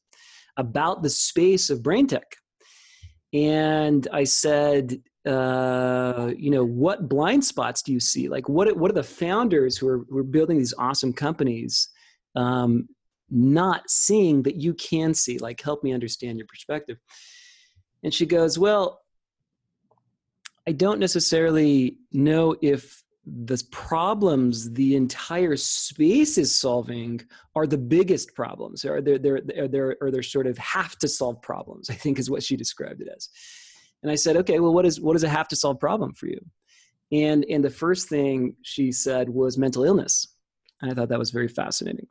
about 0.57 1.03
the 1.03 1.11
space 1.11 1.69
of 1.69 1.83
brain 1.83 2.07
tech. 2.07 2.37
And 3.33 4.07
I 4.13 4.23
said, 4.23 5.01
uh, 5.27 6.31
you 6.37 6.51
know, 6.51 6.65
what 6.65 7.09
blind 7.09 7.45
spots 7.45 7.83
do 7.83 7.93
you 7.93 8.01
see? 8.01 8.29
Like, 8.29 8.49
what, 8.49 8.77
what 8.77 8.91
are 8.91 8.95
the 8.95 9.03
founders 9.03 9.77
who 9.77 9.89
are, 9.89 10.05
who 10.11 10.19
are 10.19 10.23
building 10.23 10.59
these 10.59 10.75
awesome 10.79 11.13
companies? 11.13 11.89
Um, 12.39 12.89
not 13.31 13.91
seeing 13.91 14.43
that 14.45 14.57
you 14.57 14.73
can 14.73 15.13
see 15.13 15.39
like 15.39 15.61
help 15.61 15.85
me 15.85 15.93
understand 15.93 16.39
your 16.39 16.47
perspective. 16.47 16.99
And 18.03 18.15
she 18.15 18.27
goes 18.27 18.59
well 18.59 19.03
i 20.69 20.73
don't 20.73 21.01
necessarily 21.01 21.97
know 22.13 22.55
if 22.61 23.03
the 23.25 23.63
problems 23.71 24.73
the 24.73 24.95
entire 24.97 25.57
space 25.57 26.39
is 26.39 26.55
solving 26.55 27.21
are 27.55 27.67
the 27.67 27.77
biggest 27.77 28.35
problems. 28.35 28.87
Or 28.87 29.03
they're, 29.03 29.19
they're, 29.19 29.43
they're, 29.43 29.69
they're, 29.69 29.97
or 30.01 30.11
they're 30.11 30.23
sort 30.23 30.47
of 30.47 30.57
have 30.57 30.97
to 30.99 31.09
solve 31.09 31.43
problems 31.43 31.91
i 31.91 31.95
think 31.95 32.19
is 32.19 32.31
what 32.31 32.43
she 32.43 32.57
described 32.57 33.01
it 33.01 33.09
as. 33.15 33.29
And 34.03 34.13
i 34.13 34.15
said 34.15 34.37
okay 34.37 34.61
well 34.61 34.75
what 34.75 34.87
is 34.87 35.01
what 35.01 35.17
is 35.17 35.25
a 35.25 35.29
have 35.29 35.49
to 35.49 35.57
solve 35.57 35.81
problem 35.81 36.15
for 36.15 36.27
you? 36.27 36.41
And 37.11 37.45
and 37.51 37.65
the 37.65 37.79
first 37.85 38.09
thing 38.09 38.55
she 38.63 38.93
said 38.93 39.29
was 39.29 39.59
mental 39.59 39.85
illness. 39.85 40.29
And 40.81 40.91
i 40.91 40.95
thought 40.95 41.09
that 41.09 41.19
was 41.19 41.31
very 41.31 41.49
fascinating 41.49 42.07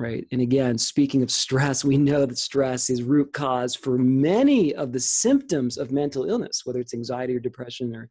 right 0.00 0.26
and 0.32 0.40
again 0.40 0.78
speaking 0.78 1.22
of 1.22 1.30
stress 1.30 1.84
we 1.84 1.98
know 1.98 2.24
that 2.24 2.38
stress 2.38 2.88
is 2.88 3.02
root 3.02 3.32
cause 3.32 3.76
for 3.76 3.98
many 3.98 4.74
of 4.74 4.92
the 4.92 4.98
symptoms 4.98 5.76
of 5.76 5.92
mental 5.92 6.24
illness 6.24 6.62
whether 6.64 6.80
it's 6.80 6.94
anxiety 6.94 7.36
or 7.36 7.40
depression 7.40 7.94
or 7.94 8.08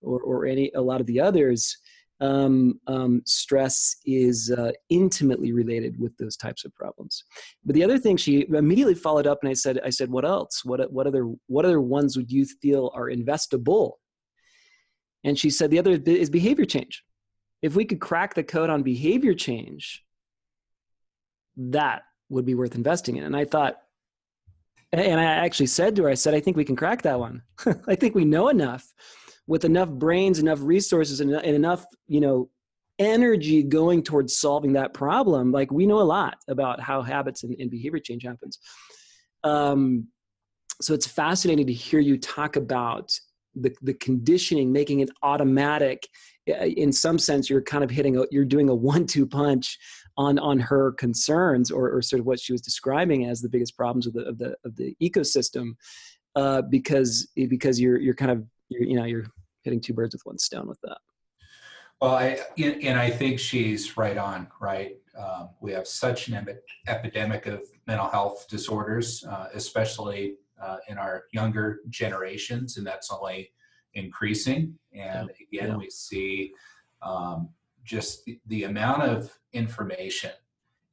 or, 0.00 0.20
or 0.22 0.46
any 0.46 0.72
a 0.74 0.80
lot 0.80 1.00
of 1.00 1.06
the 1.06 1.20
others 1.20 1.76
um, 2.20 2.80
um, 2.88 3.22
stress 3.26 3.96
is 4.04 4.50
uh, 4.50 4.72
intimately 4.88 5.52
related 5.52 6.00
with 6.00 6.16
those 6.16 6.36
types 6.36 6.64
of 6.64 6.74
problems. 6.74 7.22
But 7.64 7.76
the 7.76 7.84
other 7.84 7.96
thing 7.96 8.16
she 8.16 8.44
immediately 8.48 8.96
followed 8.96 9.28
up, 9.28 9.38
and 9.42 9.50
I 9.50 9.52
said, 9.52 9.78
I 9.84 9.90
said, 9.90 10.10
what 10.10 10.24
else? 10.24 10.64
What 10.64 10.92
what 10.92 11.06
other 11.06 11.32
what 11.46 11.64
other 11.64 11.80
ones 11.80 12.16
would 12.16 12.28
you 12.28 12.44
feel 12.44 12.90
are 12.92 13.08
investable? 13.08 13.92
And 15.22 15.38
she 15.38 15.48
said 15.48 15.70
the 15.70 15.78
other 15.78 15.92
is 15.92 16.28
behavior 16.28 16.64
change. 16.64 17.04
If 17.62 17.76
we 17.76 17.84
could 17.84 18.00
crack 18.00 18.34
the 18.34 18.42
code 18.42 18.68
on 18.68 18.82
behavior 18.82 19.34
change, 19.34 20.04
that 21.58 22.02
would 22.30 22.46
be 22.46 22.54
worth 22.54 22.74
investing 22.74 23.16
in. 23.16 23.24
And 23.24 23.36
I 23.36 23.44
thought, 23.44 23.76
and 24.92 25.20
I 25.20 25.24
actually 25.24 25.66
said 25.66 25.96
to 25.96 26.04
her, 26.04 26.08
I 26.08 26.14
said, 26.14 26.34
I 26.34 26.40
think 26.40 26.56
we 26.56 26.64
can 26.64 26.76
crack 26.76 27.02
that 27.02 27.18
one. 27.18 27.42
I 27.86 27.94
think 27.94 28.14
we 28.14 28.24
know 28.24 28.48
enough 28.48 28.90
with 29.46 29.64
enough 29.64 29.90
brains, 29.90 30.38
enough 30.38 30.60
resources, 30.62 31.20
and, 31.20 31.32
enough, 31.32 31.84
you 32.06 32.20
know, 32.20 32.48
energy 32.98 33.62
going 33.62 34.02
towards 34.02 34.36
solving 34.36 34.72
that 34.74 34.94
problem. 34.94 35.52
Like 35.52 35.70
we 35.70 35.86
know 35.86 36.00
a 36.00 36.02
lot 36.02 36.36
about 36.48 36.80
how 36.80 37.02
habits 37.02 37.44
and, 37.44 37.54
and 37.58 37.70
behavior 37.70 38.00
change 38.00 38.24
happens. 38.24 38.58
Um, 39.44 40.08
so 40.80 40.94
it's 40.94 41.06
fascinating 41.06 41.66
to 41.66 41.72
hear 41.72 42.00
you 42.00 42.18
talk 42.18 42.56
about 42.56 43.12
the, 43.54 43.74
the 43.82 43.94
conditioning, 43.94 44.72
making 44.72 45.00
it 45.00 45.10
automatic. 45.22 46.06
In 46.46 46.92
some 46.92 47.18
sense, 47.18 47.50
you're 47.50 47.62
kind 47.62 47.84
of 47.84 47.90
hitting, 47.90 48.16
a, 48.16 48.24
you're 48.30 48.44
doing 48.44 48.68
a 48.68 48.74
one-two 48.74 49.26
punch 49.26 49.78
on 50.18 50.38
on 50.40 50.58
her 50.58 50.92
concerns 50.92 51.70
or, 51.70 51.90
or 51.90 52.02
sort 52.02 52.20
of 52.20 52.26
what 52.26 52.40
she 52.40 52.52
was 52.52 52.60
describing 52.60 53.24
as 53.26 53.40
the 53.40 53.48
biggest 53.48 53.76
problems 53.76 54.06
of 54.06 54.12
the 54.12 54.24
of 54.24 54.36
the 54.36 54.54
of 54.64 54.76
the 54.76 54.94
ecosystem 55.00 55.70
uh, 56.34 56.60
because 56.62 57.28
because 57.48 57.80
you're 57.80 57.98
you're 57.98 58.14
kind 58.14 58.32
of 58.32 58.44
you're, 58.68 58.82
you 58.82 58.96
know 58.96 59.04
you're 59.04 59.26
hitting 59.62 59.80
two 59.80 59.94
birds 59.94 60.14
with 60.14 60.22
one 60.24 60.36
stone 60.36 60.66
with 60.66 60.80
that 60.82 60.98
well 62.00 62.14
i 62.14 62.38
and 62.58 62.98
i 62.98 63.08
think 63.08 63.38
she's 63.38 63.96
right 63.96 64.18
on 64.18 64.48
right 64.60 64.96
um, 65.16 65.50
we 65.60 65.72
have 65.72 65.86
such 65.86 66.28
an 66.28 66.46
epidemic 66.86 67.46
of 67.46 67.62
mental 67.86 68.08
health 68.08 68.46
disorders 68.48 69.24
uh, 69.24 69.46
especially 69.54 70.34
uh, 70.60 70.76
in 70.88 70.98
our 70.98 71.24
younger 71.32 71.80
generations 71.88 72.76
and 72.76 72.86
that's 72.86 73.12
only 73.12 73.52
increasing 73.94 74.74
and 74.92 75.30
yeah. 75.38 75.58
again 75.60 75.70
yeah. 75.70 75.76
we 75.76 75.88
see 75.88 76.52
um, 77.02 77.48
just 77.88 78.24
the, 78.24 78.38
the 78.46 78.64
amount 78.64 79.02
of 79.02 79.32
information 79.52 80.30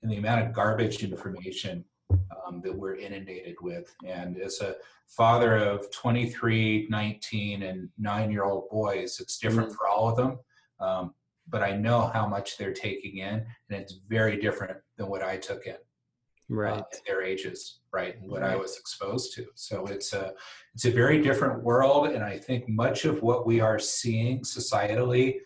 and 0.02 0.12
the 0.12 0.18
amount 0.18 0.46
of 0.46 0.54
garbage 0.54 1.04
information 1.04 1.84
um, 2.12 2.62
that 2.64 2.76
we're 2.76 2.96
inundated 2.96 3.56
with. 3.62 3.94
And 4.06 4.38
as 4.38 4.62
a 4.62 4.76
father 5.08 5.58
of 5.58 5.92
23, 5.92 6.88
19, 6.90 7.64
and 7.64 7.90
nine 7.98 8.32
year 8.32 8.46
old 8.46 8.70
boys, 8.70 9.20
it's 9.20 9.38
different 9.38 9.70
mm-hmm. 9.70 9.78
for 9.78 9.88
all 9.88 10.10
of 10.10 10.16
them. 10.16 10.40
Um, 10.80 11.14
but 11.48 11.62
I 11.62 11.76
know 11.76 12.10
how 12.14 12.26
much 12.28 12.58
they're 12.58 12.74
taking 12.74 13.18
in, 13.18 13.46
and 13.70 13.82
it's 13.82 14.00
very 14.08 14.40
different 14.40 14.78
than 14.98 15.08
what 15.08 15.22
I 15.22 15.38
took 15.38 15.68
in. 15.68 15.76
Uh, 15.76 16.56
right. 16.56 16.74
Uh, 16.74 16.84
at 16.94 17.06
their 17.06 17.24
ages, 17.24 17.80
right, 17.92 18.16
and 18.20 18.30
what 18.30 18.42
right. 18.42 18.52
I 18.52 18.56
was 18.56 18.78
exposed 18.78 19.34
to. 19.36 19.46
So 19.56 19.86
it's 19.88 20.14
a 20.14 20.34
it's 20.74 20.86
a 20.86 20.92
very 20.92 21.22
different 21.22 21.64
world, 21.64 22.08
and 22.08 22.24
I 22.24 22.38
think 22.38 22.68
much 22.68 23.06
of 23.06 23.22
what 23.22 23.46
we 23.46 23.60
are 23.60 23.80
seeing 23.80 24.42
societally 24.42 25.40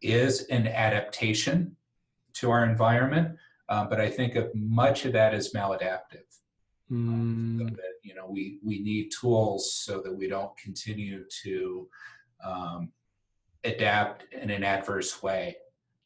is 0.00 0.42
an 0.46 0.66
adaptation 0.66 1.76
to 2.34 2.50
our 2.50 2.64
environment. 2.64 3.36
Um, 3.68 3.88
but 3.88 4.00
I 4.00 4.08
think 4.08 4.34
of 4.36 4.54
much 4.54 5.04
of 5.04 5.12
that 5.12 5.34
is 5.34 5.52
maladaptive. 5.52 6.24
Mm. 6.90 7.58
So 7.58 7.64
that, 7.64 7.94
you 8.02 8.14
know, 8.14 8.26
we 8.28 8.58
we 8.64 8.78
need 8.80 9.10
tools 9.10 9.74
so 9.74 10.00
that 10.00 10.14
we 10.14 10.26
don't 10.26 10.56
continue 10.56 11.24
to 11.42 11.88
um, 12.42 12.92
adapt 13.64 14.32
in 14.32 14.50
an 14.50 14.64
adverse 14.64 15.22
way 15.22 15.56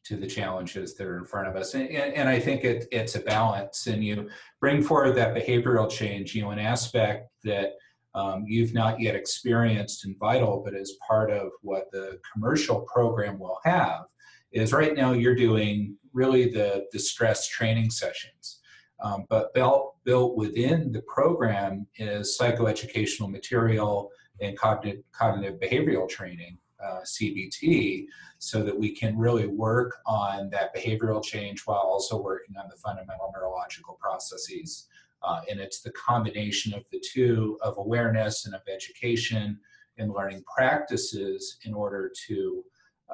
to 0.03 0.17
the 0.17 0.27
challenges 0.27 0.95
that 0.95 1.07
are 1.07 1.17
in 1.17 1.23
front 1.23 1.47
of 1.47 1.55
us. 1.55 1.73
And, 1.75 1.87
and 1.89 2.27
I 2.27 2.37
think 2.37 2.65
it, 2.65 2.87
it's 2.91 3.15
a 3.15 3.21
balance. 3.21 3.87
And 3.87 4.03
you 4.03 4.29
bring 4.59 4.83
forward 4.83 5.15
that 5.15 5.33
behavioral 5.33 5.89
change, 5.89 6.35
you 6.35 6.41
know, 6.41 6.51
an 6.51 6.59
aspect 6.59 7.29
that 7.45 7.75
um, 8.15 8.45
you've 8.47 8.73
not 8.73 8.99
yet 8.99 9.15
experienced 9.15 10.05
in 10.05 10.15
Vital, 10.19 10.61
but 10.63 10.75
as 10.75 10.93
part 11.07 11.31
of 11.31 11.51
what 11.61 11.91
the 11.91 12.19
commercial 12.31 12.81
program 12.81 13.39
will 13.39 13.59
have, 13.63 14.05
is 14.51 14.71
right 14.71 14.95
now 14.95 15.13
you're 15.13 15.35
doing 15.35 15.97
really 16.13 16.49
the, 16.49 16.85
the 16.91 16.99
stress 16.99 17.47
training 17.47 17.89
sessions. 17.89 18.59
Um, 19.03 19.25
but 19.29 19.53
built, 19.53 19.95
built 20.05 20.37
within 20.37 20.91
the 20.91 21.01
program 21.01 21.87
is 21.97 22.37
psychoeducational 22.39 23.29
material 23.29 24.09
and 24.39 24.57
cognitive, 24.57 25.03
cognitive 25.11 25.59
behavioral 25.59 26.07
training, 26.07 26.57
uh, 26.83 26.99
CBT, 27.01 28.05
so 28.37 28.61
that 28.61 28.77
we 28.77 28.91
can 28.91 29.17
really 29.17 29.47
work 29.47 29.97
on 30.05 30.49
that 30.51 30.75
behavioral 30.75 31.23
change 31.23 31.61
while 31.65 31.79
also 31.79 32.21
working 32.21 32.55
on 32.57 32.69
the 32.69 32.77
fundamental 32.77 33.31
neurological 33.35 33.97
processes. 33.99 34.87
Uh, 35.23 35.41
and 35.49 35.59
it's 35.59 35.81
the 35.81 35.91
combination 35.91 36.73
of 36.73 36.83
the 36.91 36.99
two 36.99 37.57
of 37.61 37.77
awareness 37.77 38.45
and 38.45 38.53
of 38.53 38.61
education 38.67 39.59
and 39.97 40.11
learning 40.11 40.43
practices 40.53 41.57
in 41.65 41.73
order 41.73 42.11
to 42.27 42.63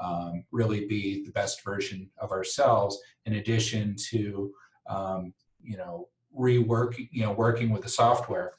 um, 0.02 0.44
really 0.52 0.86
be 0.86 1.24
the 1.26 1.32
best 1.32 1.64
version 1.64 2.10
of 2.20 2.32
ourselves 2.32 3.00
in 3.26 3.34
addition 3.34 3.96
to 4.10 4.52
um, 4.88 5.34
you 5.62 5.78
know 5.78 6.08
rework 6.38 6.96
you 7.12 7.24
know 7.24 7.34
working 7.34 7.70
with 7.70 7.84
the 7.84 7.90
software 7.90 8.54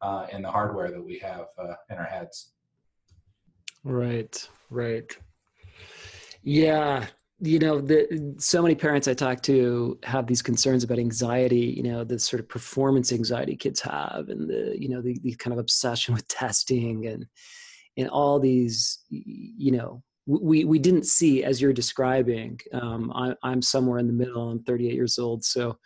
uh, 0.00 0.26
and 0.32 0.44
the 0.44 0.50
hardware 0.50 0.90
that 0.90 1.02
we 1.02 1.18
have 1.18 1.46
uh, 1.58 1.74
in 1.90 1.96
our 1.96 2.04
heads. 2.04 2.52
Right 3.84 4.48
right. 4.70 5.16
Yeah 6.42 7.06
you 7.40 7.58
know 7.58 7.80
the 7.80 8.34
so 8.38 8.62
many 8.62 8.74
parents 8.74 9.06
i 9.06 9.12
talk 9.12 9.42
to 9.42 9.98
have 10.02 10.26
these 10.26 10.40
concerns 10.40 10.82
about 10.82 10.98
anxiety 10.98 11.74
you 11.76 11.82
know 11.82 12.02
the 12.02 12.18
sort 12.18 12.40
of 12.40 12.48
performance 12.48 13.12
anxiety 13.12 13.54
kids 13.54 13.80
have 13.80 14.28
and 14.30 14.48
the 14.48 14.74
you 14.78 14.88
know 14.88 15.02
the, 15.02 15.18
the 15.22 15.34
kind 15.34 15.52
of 15.52 15.58
obsession 15.58 16.14
with 16.14 16.26
testing 16.28 17.06
and 17.06 17.26
and 17.98 18.08
all 18.08 18.38
these 18.40 19.00
you 19.10 19.72
know 19.72 20.02
we 20.26 20.64
we 20.64 20.78
didn't 20.78 21.06
see 21.06 21.44
as 21.44 21.60
you're 21.60 21.72
describing. 21.72 22.60
Um, 22.72 23.12
I, 23.14 23.34
I'm 23.42 23.62
somewhere 23.62 23.98
in 23.98 24.06
the 24.06 24.12
middle. 24.12 24.50
I'm 24.50 24.62
38 24.64 24.92
years 24.92 25.18
old, 25.18 25.44
so 25.44 25.78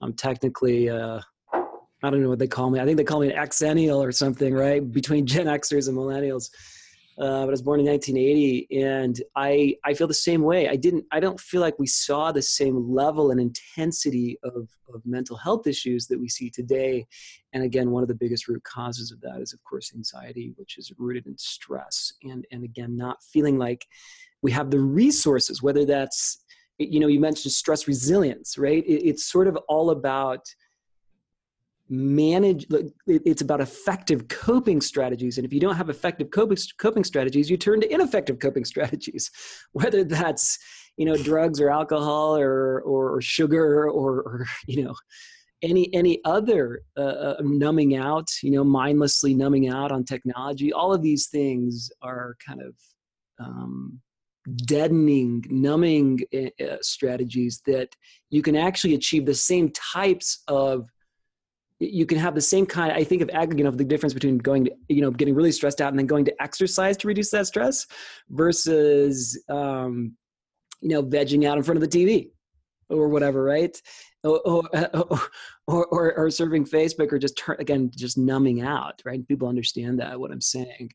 I'm 0.00 0.12
technically 0.12 0.90
uh, 0.90 1.20
I 1.54 2.10
don't 2.10 2.22
know 2.22 2.28
what 2.28 2.38
they 2.38 2.48
call 2.48 2.70
me. 2.70 2.80
I 2.80 2.84
think 2.84 2.96
they 2.96 3.04
call 3.04 3.20
me 3.20 3.32
an 3.32 3.46
Xennial 3.48 3.98
or 3.98 4.12
something, 4.12 4.54
right? 4.54 4.92
Between 4.92 5.26
Gen 5.26 5.46
Xers 5.46 5.88
and 5.88 5.96
Millennials 5.96 6.50
uh, 7.18 7.40
but 7.40 7.48
I 7.48 7.50
was 7.50 7.62
born 7.62 7.80
in 7.80 7.86
1980, 7.86 8.82
and 8.82 9.22
I 9.34 9.76
I 9.84 9.94
feel 9.94 10.06
the 10.06 10.12
same 10.12 10.42
way. 10.42 10.68
I 10.68 10.76
didn't 10.76 11.06
I 11.10 11.18
don't 11.18 11.40
feel 11.40 11.62
like 11.62 11.78
we 11.78 11.86
saw 11.86 12.30
the 12.30 12.42
same 12.42 12.92
level 12.92 13.30
and 13.30 13.40
intensity 13.40 14.38
of 14.42 14.68
of 14.92 15.00
mental 15.06 15.36
health 15.36 15.66
issues 15.66 16.06
that 16.08 16.20
we 16.20 16.28
see 16.28 16.50
today. 16.50 17.06
And 17.54 17.62
again, 17.64 17.90
one 17.90 18.02
of 18.02 18.08
the 18.08 18.14
biggest 18.14 18.48
root 18.48 18.62
causes 18.64 19.12
of 19.12 19.20
that 19.22 19.40
is, 19.40 19.54
of 19.54 19.64
course, 19.64 19.92
anxiety, 19.94 20.52
which 20.56 20.76
is 20.76 20.92
rooted 20.98 21.26
in 21.26 21.38
stress, 21.38 22.12
and 22.22 22.46
and 22.50 22.64
again, 22.64 22.96
not 22.96 23.22
feeling 23.22 23.56
like 23.56 23.86
we 24.42 24.52
have 24.52 24.70
the 24.70 24.80
resources, 24.80 25.62
whether 25.62 25.86
that's 25.86 26.44
you 26.78 27.00
know 27.00 27.08
you 27.08 27.18
mentioned 27.18 27.52
stress 27.52 27.88
resilience, 27.88 28.58
right? 28.58 28.84
It, 28.86 29.08
it's 29.08 29.24
sort 29.24 29.48
of 29.48 29.56
all 29.68 29.88
about 29.88 30.46
manage 31.88 32.66
it's 33.06 33.42
about 33.42 33.60
effective 33.60 34.28
coping 34.28 34.80
strategies. 34.80 35.38
And 35.38 35.44
if 35.44 35.52
you 35.52 35.60
don't 35.60 35.76
have 35.76 35.88
effective 35.88 36.30
coping, 36.30 36.58
coping 36.78 37.04
strategies 37.04 37.48
you 37.48 37.56
turn 37.56 37.80
to 37.80 37.92
ineffective 37.92 38.38
coping 38.38 38.64
strategies. 38.72 39.30
Whether 39.72 40.04
that's 40.04 40.58
you 40.96 41.04
know 41.04 41.16
drugs 41.16 41.60
or 41.60 41.70
alcohol 41.70 42.36
or 42.36 42.80
or 42.82 43.20
sugar 43.20 43.88
or, 43.88 44.20
or 44.20 44.46
you 44.66 44.84
know 44.84 44.94
any 45.62 45.92
any 45.94 46.20
other 46.24 46.82
uh, 46.96 47.00
uh, 47.00 47.36
numbing 47.40 47.96
out 47.96 48.28
you 48.42 48.50
know 48.50 48.64
mindlessly 48.64 49.34
numbing 49.34 49.68
out 49.68 49.92
on 49.92 50.04
technology 50.04 50.72
all 50.72 50.92
of 50.92 51.02
these 51.02 51.28
things 51.28 51.90
are 52.02 52.36
kind 52.46 52.60
of 52.60 52.74
um, 53.38 54.00
deadening 54.64 55.44
numbing 55.50 56.20
uh, 56.34 56.76
strategies 56.80 57.62
that 57.66 57.88
you 58.30 58.42
can 58.42 58.56
actually 58.56 58.94
achieve 58.94 59.26
the 59.26 59.34
same 59.34 59.70
types 59.72 60.42
of 60.48 60.88
you 61.78 62.06
can 62.06 62.18
have 62.18 62.34
the 62.34 62.40
same 62.40 62.64
kind 62.64 62.92
i 62.92 63.04
think 63.04 63.22
of 63.22 63.30
you 63.56 63.64
know 63.64 63.70
the 63.70 63.84
difference 63.84 64.14
between 64.14 64.38
going 64.38 64.64
to 64.64 64.70
you 64.88 65.02
know 65.02 65.10
getting 65.10 65.34
really 65.34 65.52
stressed 65.52 65.80
out 65.80 65.90
and 65.90 65.98
then 65.98 66.06
going 66.06 66.24
to 66.24 66.42
exercise 66.42 66.96
to 66.96 67.06
reduce 67.06 67.30
that 67.30 67.46
stress 67.46 67.86
versus 68.30 69.42
um, 69.48 70.16
you 70.80 70.90
know 70.90 71.02
vegging 71.02 71.46
out 71.46 71.58
in 71.58 71.62
front 71.62 71.82
of 71.82 71.88
the 71.88 71.98
tv 71.98 72.30
or 72.88 73.08
whatever 73.08 73.42
right? 73.42 73.80
Or 74.24 74.40
or, 74.40 74.62
or, 75.66 75.86
or, 75.86 76.14
or 76.14 76.30
serving 76.30 76.64
facebook 76.64 77.12
or 77.12 77.18
just 77.18 77.36
turn, 77.36 77.56
again 77.58 77.90
just 77.94 78.18
numbing 78.18 78.62
out 78.62 79.02
right? 79.04 79.26
People 79.28 79.48
understand 79.48 80.00
that 80.00 80.18
what 80.18 80.30
i'm 80.30 80.40
saying. 80.40 80.90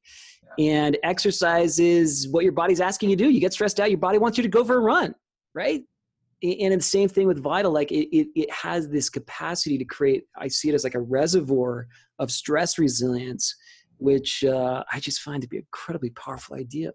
Yeah. 0.57 0.65
and 0.65 0.97
exercise 1.03 1.79
is 1.79 2.27
what 2.29 2.43
your 2.43 2.53
body's 2.53 2.81
asking 2.81 3.09
you 3.09 3.15
to 3.15 3.23
do. 3.25 3.29
You 3.29 3.39
get 3.39 3.53
stressed 3.53 3.79
out 3.79 3.89
your 3.89 3.99
body 3.99 4.17
wants 4.17 4.37
you 4.37 4.43
to 4.43 4.49
go 4.49 4.63
for 4.63 4.77
a 4.77 4.81
run 4.81 5.15
right 5.53 5.83
and 6.43 6.73
the 6.73 6.81
same 6.81 7.07
thing 7.07 7.27
with 7.27 7.41
vital 7.41 7.71
like 7.71 7.91
it, 7.91 8.15
it, 8.15 8.27
it, 8.35 8.51
has 8.51 8.89
this 8.89 9.09
capacity 9.09 9.77
to 9.77 9.85
create 9.85 10.23
i 10.37 10.47
see 10.47 10.69
it 10.69 10.73
as 10.73 10.83
like 10.83 10.95
a 10.95 10.99
reservoir 10.99 11.87
of 12.19 12.31
stress 12.31 12.79
resilience 12.79 13.55
which 13.97 14.43
uh, 14.43 14.83
i 14.91 14.99
just 14.99 15.21
find 15.21 15.41
to 15.41 15.47
be 15.47 15.57
an 15.57 15.63
incredibly 15.63 16.09
powerful 16.11 16.55
idea. 16.55 16.91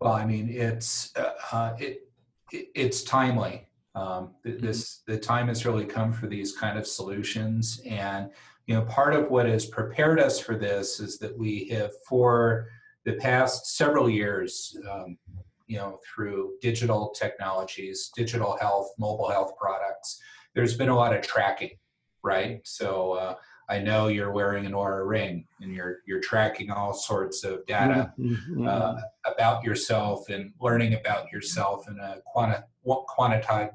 Well 0.00 0.12
i 0.12 0.24
mean 0.24 0.48
it's 0.50 1.12
uh, 1.16 1.32
uh 1.52 1.76
it, 1.78 2.08
it, 2.52 2.68
it's 2.74 3.02
timely. 3.02 3.66
Um, 3.94 4.30
mm-hmm. 4.46 4.64
this 4.64 5.02
the 5.06 5.18
time 5.18 5.48
has 5.48 5.66
really 5.66 5.84
come 5.84 6.12
for 6.12 6.26
these 6.26 6.56
kind 6.56 6.78
of 6.78 6.86
solutions. 6.86 7.80
And 7.86 8.30
you 8.66 8.74
know 8.74 8.82
part 8.82 9.14
of 9.14 9.30
what 9.30 9.46
has 9.46 9.66
prepared 9.66 10.20
us 10.20 10.38
for 10.38 10.56
this 10.56 11.00
is 11.00 11.18
that 11.18 11.36
we 11.36 11.68
have 11.68 11.92
for 12.08 12.68
the 13.04 13.14
past 13.14 13.76
several 13.76 14.08
years 14.08 14.76
um, 14.90 15.18
you 15.66 15.78
know, 15.78 15.98
through 16.04 16.54
digital 16.60 17.14
technologies, 17.18 18.10
digital 18.14 18.56
health, 18.60 18.90
mobile 18.98 19.30
health 19.30 19.52
products, 19.58 20.20
there's 20.54 20.76
been 20.76 20.88
a 20.88 20.96
lot 20.96 21.14
of 21.14 21.22
tracking, 21.22 21.78
right? 22.22 22.60
So 22.64 23.12
uh, 23.12 23.34
I 23.68 23.78
know 23.78 24.08
you're 24.08 24.32
wearing 24.32 24.66
an 24.66 24.72
Oura 24.72 25.06
ring 25.06 25.46
and 25.60 25.72
you're 25.72 25.98
you're 26.06 26.20
tracking 26.20 26.70
all 26.70 26.92
sorts 26.92 27.44
of 27.44 27.64
data 27.66 28.12
mm-hmm. 28.18 28.66
uh, 28.66 29.00
about 29.24 29.64
yourself 29.64 30.28
and 30.28 30.52
learning 30.60 30.94
about 30.94 31.30
yourself 31.32 31.88
in 31.88 31.98
a 31.98 32.16
quanti- 32.26 32.62
quantified 32.86 33.70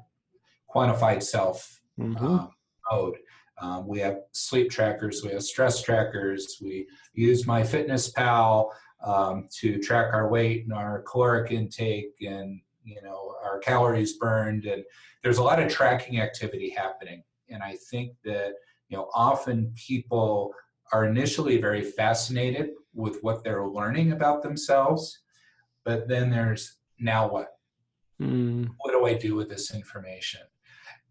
quantified 0.72 1.22
self 1.22 1.80
mm-hmm. 1.98 2.24
um, 2.24 2.50
mode. 2.90 3.16
Um, 3.60 3.88
we 3.88 3.98
have 3.98 4.18
sleep 4.32 4.70
trackers, 4.70 5.24
we 5.24 5.30
have 5.30 5.42
stress 5.42 5.82
trackers, 5.82 6.58
we 6.62 6.86
use 7.12 7.44
MyFitnessPal 7.44 8.70
um, 9.04 9.48
to 9.58 9.78
track 9.78 10.12
our 10.12 10.28
weight 10.28 10.64
and 10.64 10.72
our 10.72 11.02
caloric 11.02 11.50
intake 11.52 12.14
and 12.20 12.60
you 12.84 13.00
know 13.02 13.34
our 13.44 13.58
calories 13.58 14.14
burned. 14.14 14.64
And 14.64 14.84
there's 15.22 15.38
a 15.38 15.42
lot 15.42 15.60
of 15.60 15.70
tracking 15.70 16.20
activity 16.20 16.70
happening. 16.70 17.22
And 17.50 17.62
i 17.62 17.76
think 17.90 18.12
that 18.24 18.52
you 18.88 18.96
know 18.96 19.08
often 19.14 19.72
people 19.74 20.52
are 20.92 21.04
initially 21.04 21.60
very 21.60 21.82
fascinated 21.82 22.70
with 22.94 23.22
what 23.22 23.44
they're 23.44 23.66
learning 23.66 24.12
about 24.12 24.42
themselves 24.42 25.20
but 25.88 26.06
then 26.06 26.28
there's 26.28 26.76
now 26.98 27.26
what? 27.26 27.54
Mm. 28.20 28.68
what 28.78 28.90
do 28.92 29.06
i 29.06 29.14
do 29.14 29.36
with 29.36 29.48
this 29.48 29.72
information? 29.72 30.40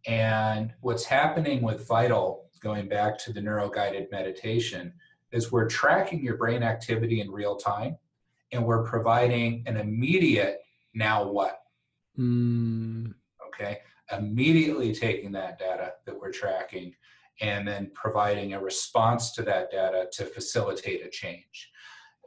And 0.06 0.74
what's 0.82 1.06
happening 1.06 1.62
with 1.64 1.88
vital 1.88 2.50
going 2.62 2.88
back 2.88 3.18
to 3.20 3.34
the 3.34 3.42
neuro 3.42 3.70
guided 3.70 4.08
meditation 4.12 4.94
is 5.32 5.52
we're 5.52 5.68
tracking 5.68 6.24
your 6.24 6.38
brain 6.38 6.64
activity 6.64 7.22
in 7.22 7.30
real 7.30 7.56
time 7.56 7.98
and 8.52 8.66
we're 8.66 8.84
providing 8.84 9.64
an 9.68 9.78
immediate 9.78 10.62
now 10.94 11.28
what 11.28 11.60
Mm. 12.18 13.14
Okay. 13.48 13.80
Immediately 14.12 14.94
taking 14.94 15.32
that 15.34 15.60
data 15.60 15.94
that 16.06 16.20
we're 16.20 16.32
tracking 16.32 16.96
and 17.42 17.68
then 17.68 17.92
providing 17.94 18.54
a 18.54 18.62
response 18.62 19.32
to 19.34 19.44
that 19.44 19.70
data 19.72 20.08
to 20.14 20.26
facilitate 20.26 21.06
a 21.06 21.10
change. 21.10 21.72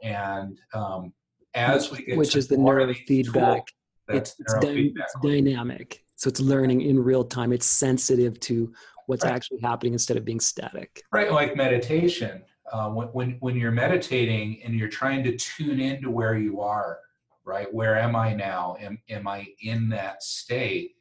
And 0.01 0.59
um, 0.73 1.13
as 1.53 1.91
we 1.91 2.03
get 2.03 2.17
which 2.17 2.35
is 2.35 2.47
the 2.47 2.55
neurofeedback, 2.55 3.63
it's, 4.07 4.35
it's, 4.39 4.53
neurofeedback. 4.53 4.93
it's 4.95 5.15
dynamic. 5.21 6.03
So 6.15 6.29
it's 6.29 6.39
learning 6.39 6.81
in 6.81 6.99
real 6.99 7.23
time. 7.23 7.51
It's 7.51 7.65
sensitive 7.65 8.39
to 8.41 8.71
what's 9.07 9.25
Right. 9.25 9.33
actually 9.33 9.59
happening 9.61 9.93
instead 9.93 10.17
of 10.17 10.23
being 10.23 10.39
static. 10.39 11.01
Right, 11.11 11.31
like 11.31 11.55
meditation. 11.57 12.43
Uh, 12.71 12.89
when, 12.89 13.07
when, 13.09 13.31
when 13.41 13.55
you're 13.57 13.71
meditating 13.71 14.61
and 14.63 14.73
you're 14.73 14.87
trying 14.87 15.23
to 15.23 15.35
tune 15.35 15.79
into 15.79 16.09
where 16.09 16.37
you 16.37 16.61
are, 16.61 16.99
right? 17.43 17.71
Where 17.73 17.97
am 17.97 18.15
I 18.15 18.33
now? 18.33 18.77
Am, 18.79 18.97
am 19.09 19.27
I 19.27 19.47
in 19.61 19.89
that 19.89 20.23
state? 20.23 20.95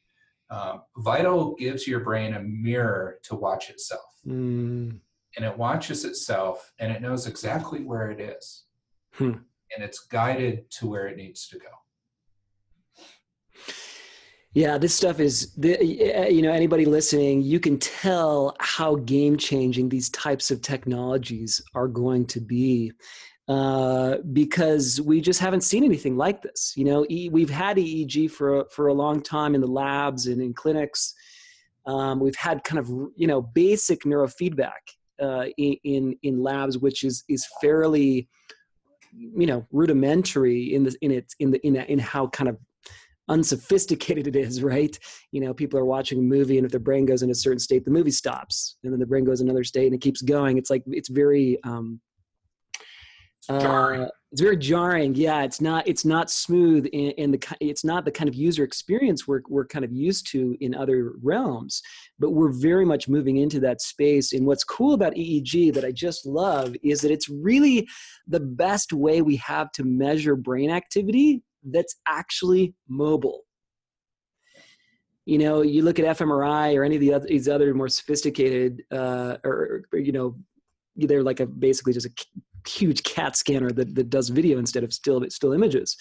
Um, 0.51 0.83
Vital 0.97 1.55
gives 1.55 1.87
your 1.87 2.01
brain 2.01 2.35
a 2.35 2.41
mirror 2.41 3.21
to 3.23 3.37
watch 3.37 3.71
itself. 3.71 4.21
Mm. 4.27 4.99
And 5.37 5.45
it 5.45 5.57
watches 5.57 6.05
itself 6.05 6.73
and 6.81 6.91
it 6.91 7.01
knows 7.01 7.29
exactly 7.29 7.85
where 7.85 8.11
it 8.11 8.21
is. 8.21 8.65
Hmm. 9.15 9.35
And 9.73 9.85
it's 9.85 10.01
guided 10.01 10.69
to 10.73 10.89
where 10.89 11.07
it 11.07 11.17
needs 11.17 11.47
to 11.49 11.59
go. 11.59 11.69
Yeah, 14.53 14.79
this 14.79 14.95
stuff 14.95 15.21
is, 15.21 15.53
you 15.63 16.43
know, 16.43 16.51
anybody 16.51 16.85
listening, 16.85 17.43
you 17.43 17.61
can 17.61 17.79
tell 17.79 18.57
how 18.59 18.97
game 18.97 19.37
changing 19.37 19.89
these 19.89 20.09
types 20.11 20.51
of 20.51 20.61
technologies 20.61 21.63
are 21.75 21.87
going 21.87 22.27
to 22.27 22.41
be 22.41 22.91
uh, 23.47 24.17
because 24.33 25.01
we 25.01 25.21
just 25.21 25.39
haven't 25.39 25.61
seen 25.61 25.85
anything 25.85 26.17
like 26.17 26.43
this. 26.43 26.73
You 26.77 26.85
know, 26.85 27.07
we've 27.31 27.51
had 27.51 27.77
EEG 27.77 28.29
for, 28.33 28.65
for 28.73 28.89
a 28.89 28.93
long 28.93 29.23
time 29.23 29.55
in 29.55 29.61
the 29.61 29.69
labs 29.69 30.27
and 30.27 30.43
in 30.43 30.53
clinics. 30.53 31.15
Um, 31.87 32.19
we've 32.19 32.37
had 32.37 32.65
kind 32.65 32.81
of, 32.81 32.89
you 33.15 33.29
know, 33.29 33.41
basic 33.41 34.03
neurofeedback 34.03 34.83
uh, 35.23 35.47
in, 35.59 35.77
in, 35.85 36.17
in 36.25 36.43
labs, 36.43 36.77
which 36.77 37.05
is, 37.05 37.23
is 37.29 37.47
fairly, 37.61 38.29
you 39.17 39.47
know, 39.47 39.65
rudimentary 39.71 40.75
in 40.75 40.83
the, 40.83 40.97
in 41.03 41.13
its, 41.13 41.37
in 41.39 41.53
the, 41.53 41.65
in, 41.65 41.77
in 41.77 42.01
how 42.01 42.27
kind 42.27 42.49
of 42.49 42.57
unsophisticated 43.31 44.27
it 44.27 44.37
is, 44.37 44.63
right? 44.75 44.99
You 45.33 45.41
know, 45.41 45.55
people 45.55 45.79
are 45.79 45.87
watching 45.87 46.19
a 46.19 46.23
movie, 46.23 46.59
and 46.59 46.67
if 46.67 46.71
their 46.71 46.81
brain 46.81 47.07
goes 47.07 47.23
in 47.23 47.31
a 47.31 47.35
certain 47.35 47.61
state, 47.61 47.85
the 47.85 47.91
movie 47.91 48.11
stops, 48.11 48.77
and 48.85 48.93
then 48.93 49.01
the 49.01 49.07
brain 49.07 49.25
goes 49.25 49.41
another 49.41 49.65
state, 49.65 49.87
and 49.87 49.95
it 49.95 50.03
keeps 50.03 50.21
going. 50.21 50.59
It's 50.59 50.69
like 50.69 50.83
it's 50.87 51.09
very, 51.09 51.59
um, 51.65 52.01
uh, 53.49 54.07
it's 54.33 54.43
very 54.43 54.57
jarring. 54.57 55.15
Yeah, 55.15 55.43
it's 55.43 55.61
not, 55.61 55.89
it's 55.89 56.05
not 56.05 56.31
smooth, 56.31 56.87
and, 56.93 57.15
and 57.19 57.35
the 57.35 57.57
it's 57.61 57.85
not 57.85 58.05
the 58.05 58.11
kind 58.11 58.29
of 58.29 58.35
user 58.35 58.63
experience 58.63 59.27
we're 59.27 59.41
we're 59.49 59.67
kind 59.67 59.85
of 59.85 59.93
used 59.93 60.31
to 60.33 60.57
in 60.61 60.75
other 60.75 61.15
realms. 61.23 61.83
But 62.19 62.31
we're 62.31 62.53
very 62.53 62.85
much 62.85 63.09
moving 63.09 63.39
into 63.39 63.61
that 63.61 63.81
space. 63.81 64.33
And 64.33 64.47
what's 64.47 64.63
cool 64.63 64.93
about 64.93 65.15
EEG 65.15 65.73
that 65.75 65.85
I 65.85 65.93
just 65.93 66.27
love 66.27 66.77
is 66.83 67.01
that 67.01 67.11
it's 67.11 67.29
really 67.29 67.89
the 68.29 68.41
best 68.41 68.93
way 68.93 69.23
we 69.23 69.37
have 69.37 69.73
to 69.73 69.85
measure 69.85 70.37
brain 70.37 70.71
activity 70.71 71.43
that's 71.65 71.97
actually 72.07 72.75
mobile. 72.89 73.43
You 75.27 75.39
know, 75.39 75.63
you 75.63 75.83
look 75.83 75.99
at 75.99 76.17
fMRI 76.17 76.77
or 76.77 76.83
any 76.83 76.97
of 76.97 77.01
the 77.01 77.13
other, 77.13 77.27
these 77.27 77.49
other 77.49 77.75
more 77.75 77.89
sophisticated, 77.89 78.83
uh, 78.91 79.37
or, 79.45 79.85
or, 79.93 79.99
you 79.99 80.13
know, 80.13 80.37
they're 80.97 81.23
like 81.23 81.41
a 81.41 81.47
basically 81.47 81.93
just 81.93 82.07
a 82.07 82.69
huge 82.69 83.03
CAT 83.03 83.37
scanner 83.37 83.71
that, 83.71 83.95
that 83.95 84.11
does 84.11 84.29
video 84.29 84.59
instead 84.59 84.85
of 84.85 84.93
still 84.93 85.25
still 85.29 85.53
images 85.53 85.97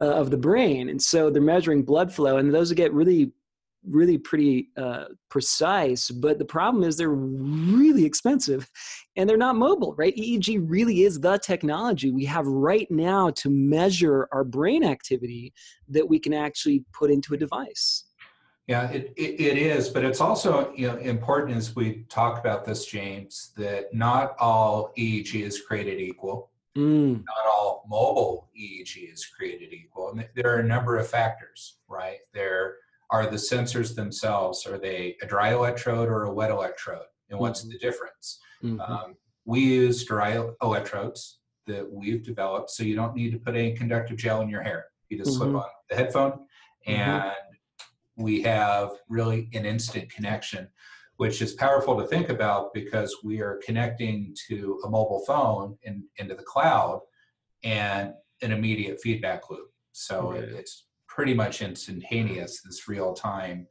uh, 0.00 0.12
of 0.12 0.30
the 0.30 0.36
brain, 0.36 0.88
and 0.88 1.02
so 1.02 1.30
they're 1.30 1.42
measuring 1.42 1.82
blood 1.82 2.12
flow, 2.12 2.36
and 2.36 2.54
those 2.54 2.72
get 2.72 2.92
really 2.92 3.32
really 3.88 4.18
pretty 4.18 4.68
uh, 4.76 5.04
precise 5.30 6.10
but 6.10 6.38
the 6.38 6.44
problem 6.44 6.84
is 6.84 6.96
they're 6.96 7.10
really 7.10 8.04
expensive 8.04 8.70
and 9.16 9.28
they're 9.28 9.36
not 9.36 9.56
mobile 9.56 9.94
right 9.96 10.16
eeg 10.16 10.62
really 10.68 11.02
is 11.02 11.20
the 11.20 11.38
technology 11.38 12.10
we 12.10 12.24
have 12.24 12.46
right 12.46 12.90
now 12.90 13.30
to 13.30 13.48
measure 13.48 14.28
our 14.32 14.44
brain 14.44 14.84
activity 14.84 15.52
that 15.88 16.08
we 16.08 16.18
can 16.18 16.34
actually 16.34 16.84
put 16.92 17.10
into 17.10 17.34
a 17.34 17.36
device 17.36 18.04
Yeah, 18.66 18.88
it, 18.90 19.12
it, 19.16 19.40
it 19.40 19.58
is, 19.58 19.88
but 19.88 20.04
it's 20.04 20.20
also 20.20 20.72
you 20.76 20.86
know 20.86 20.96
important 20.98 21.56
as 21.56 21.74
we 21.74 22.04
talk 22.08 22.38
about 22.38 22.64
this, 22.64 22.86
James, 22.86 23.50
that 23.56 23.92
not 23.92 24.36
all 24.38 24.92
EEG 24.96 25.42
is 25.42 25.60
created 25.60 25.98
equal. 26.00 26.50
mm, 26.76 27.14
Not 27.14 27.46
all 27.50 27.84
mobile 27.88 28.48
EEG 28.56 29.12
is 29.12 29.26
created 29.26 29.72
equal. 29.72 30.10
And 30.12 30.28
there 30.36 30.54
are 30.54 30.60
a 30.60 30.64
number 30.74 30.98
of 30.98 31.08
factors, 31.08 31.78
right? 31.88 32.20
There 32.32 32.76
are 33.10 33.26
the 33.26 33.36
sensors 33.36 33.94
themselves. 33.94 34.66
Are 34.66 34.78
they 34.78 35.16
a 35.22 35.26
dry 35.26 35.52
electrode 35.52 36.08
or 36.08 36.24
a 36.24 36.32
wet 36.32 36.50
electrode? 36.50 37.06
And 37.28 37.38
what's 37.38 37.62
the 37.62 37.78
difference? 37.78 38.40
mhm. 38.62 38.80
Um, 38.80 39.14
we 39.44 39.60
use 39.60 40.04
dry 40.04 40.42
electrodes 40.62 41.40
that 41.66 41.90
we've 41.90 42.22
developed, 42.24 42.70
so 42.70 42.82
you 42.82 42.94
don't 42.94 43.14
need 43.14 43.32
to 43.32 43.38
put 43.38 43.54
any 43.54 43.74
conductive 43.74 44.16
gel 44.16 44.40
in 44.42 44.48
your 44.48 44.62
hair. 44.62 44.86
You 45.08 45.18
just 45.18 45.36
slip 45.36 45.50
Mhm. 45.50 45.62
on 45.62 45.70
the 45.88 45.96
headphone, 45.96 46.46
Mhm. 46.86 46.96
and 47.24 47.32
we 48.16 48.42
have 48.42 48.90
really 49.08 49.48
an 49.54 49.64
instant 49.64 50.10
connection, 50.12 50.68
which 51.16 51.40
is 51.40 51.54
powerful 51.54 51.96
to 52.00 52.06
think 52.06 52.28
about 52.28 52.72
because 52.74 53.16
we 53.24 53.40
are 53.40 53.56
connecting 53.64 54.34
to 54.48 54.80
a 54.84 54.90
mobile 54.90 55.24
phone 55.26 55.78
in, 55.82 56.06
into 56.16 56.34
the 56.34 56.42
cloud 56.42 57.00
and 57.64 58.14
an 58.42 58.52
immediate 58.52 59.00
feedback 59.00 59.48
loop. 59.50 59.72
So 59.92 60.32
it, 60.32 60.50
it's 60.50 60.86
pretty 61.10 61.34
much 61.34 61.60
instantaneous, 61.60 62.62
this 62.62 62.88
real 62.88 63.12
time 63.12 63.66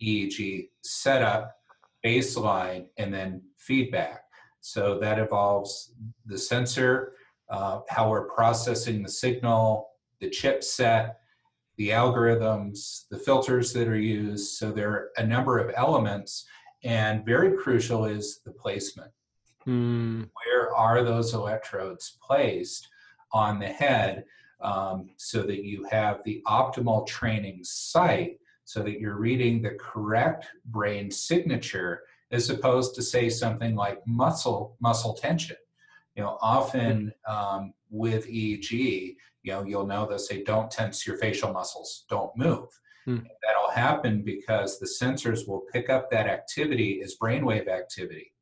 EEG 0.00 0.68
setup, 0.82 1.56
baseline, 2.04 2.86
and 2.98 3.12
then 3.12 3.42
feedback. 3.58 4.22
So 4.60 4.98
that 5.00 5.18
involves 5.18 5.92
the 6.24 6.38
sensor, 6.38 7.14
uh, 7.50 7.80
how 7.88 8.08
we're 8.08 8.28
processing 8.28 9.02
the 9.02 9.08
signal, 9.08 9.88
the 10.20 10.30
chipset, 10.30 11.14
the 11.76 11.90
algorithms, 11.90 13.08
the 13.10 13.18
filters 13.18 13.72
that 13.72 13.88
are 13.88 13.98
used. 13.98 14.56
So 14.56 14.70
there 14.70 14.90
are 14.90 15.10
a 15.16 15.26
number 15.26 15.58
of 15.58 15.74
elements, 15.76 16.46
and 16.84 17.26
very 17.26 17.56
crucial 17.56 18.04
is 18.04 18.40
the 18.44 18.52
placement. 18.52 19.10
Mm, 19.66 20.30
Where 20.44 20.74
are 20.74 21.02
those 21.02 21.34
electrodes 21.34 22.18
placed 22.22 22.88
on 23.32 23.58
the 23.58 23.66
head 23.66 24.24
um, 24.64 25.10
so 25.16 25.42
that 25.42 25.62
you 25.62 25.86
have 25.90 26.20
the 26.24 26.42
optimal 26.46 27.06
training 27.06 27.60
site 27.62 28.38
so 28.64 28.82
that 28.82 28.98
you're 28.98 29.18
reading 29.18 29.60
the 29.60 29.76
correct 29.78 30.46
brain 30.66 31.10
signature 31.10 32.02
as 32.32 32.48
opposed 32.48 32.94
to 32.94 33.02
say 33.02 33.28
something 33.28 33.76
like 33.76 34.00
muscle 34.06 34.76
muscle 34.80 35.14
tension. 35.14 35.56
You 36.16 36.22
know 36.22 36.38
often 36.40 37.12
um, 37.28 37.74
with 37.90 38.26
eeg 38.28 38.70
you 38.70 39.52
know 39.52 39.64
you'll 39.64 39.86
know 39.86 40.06
they'll 40.06 40.18
say 40.18 40.42
don't 40.42 40.70
tense 40.70 41.06
your 41.06 41.18
facial 41.18 41.52
muscles. 41.52 42.04
Don't 42.08 42.36
move. 42.36 42.68
Hmm. 43.04 43.18
that'll 43.46 43.70
happen 43.70 44.22
because 44.22 44.78
the 44.78 44.86
sensors 44.86 45.46
will 45.46 45.64
pick 45.70 45.90
up 45.90 46.10
that 46.10 46.26
activity 46.26 47.02
as 47.04 47.16
brainwave 47.20 47.68
activity 47.68 48.32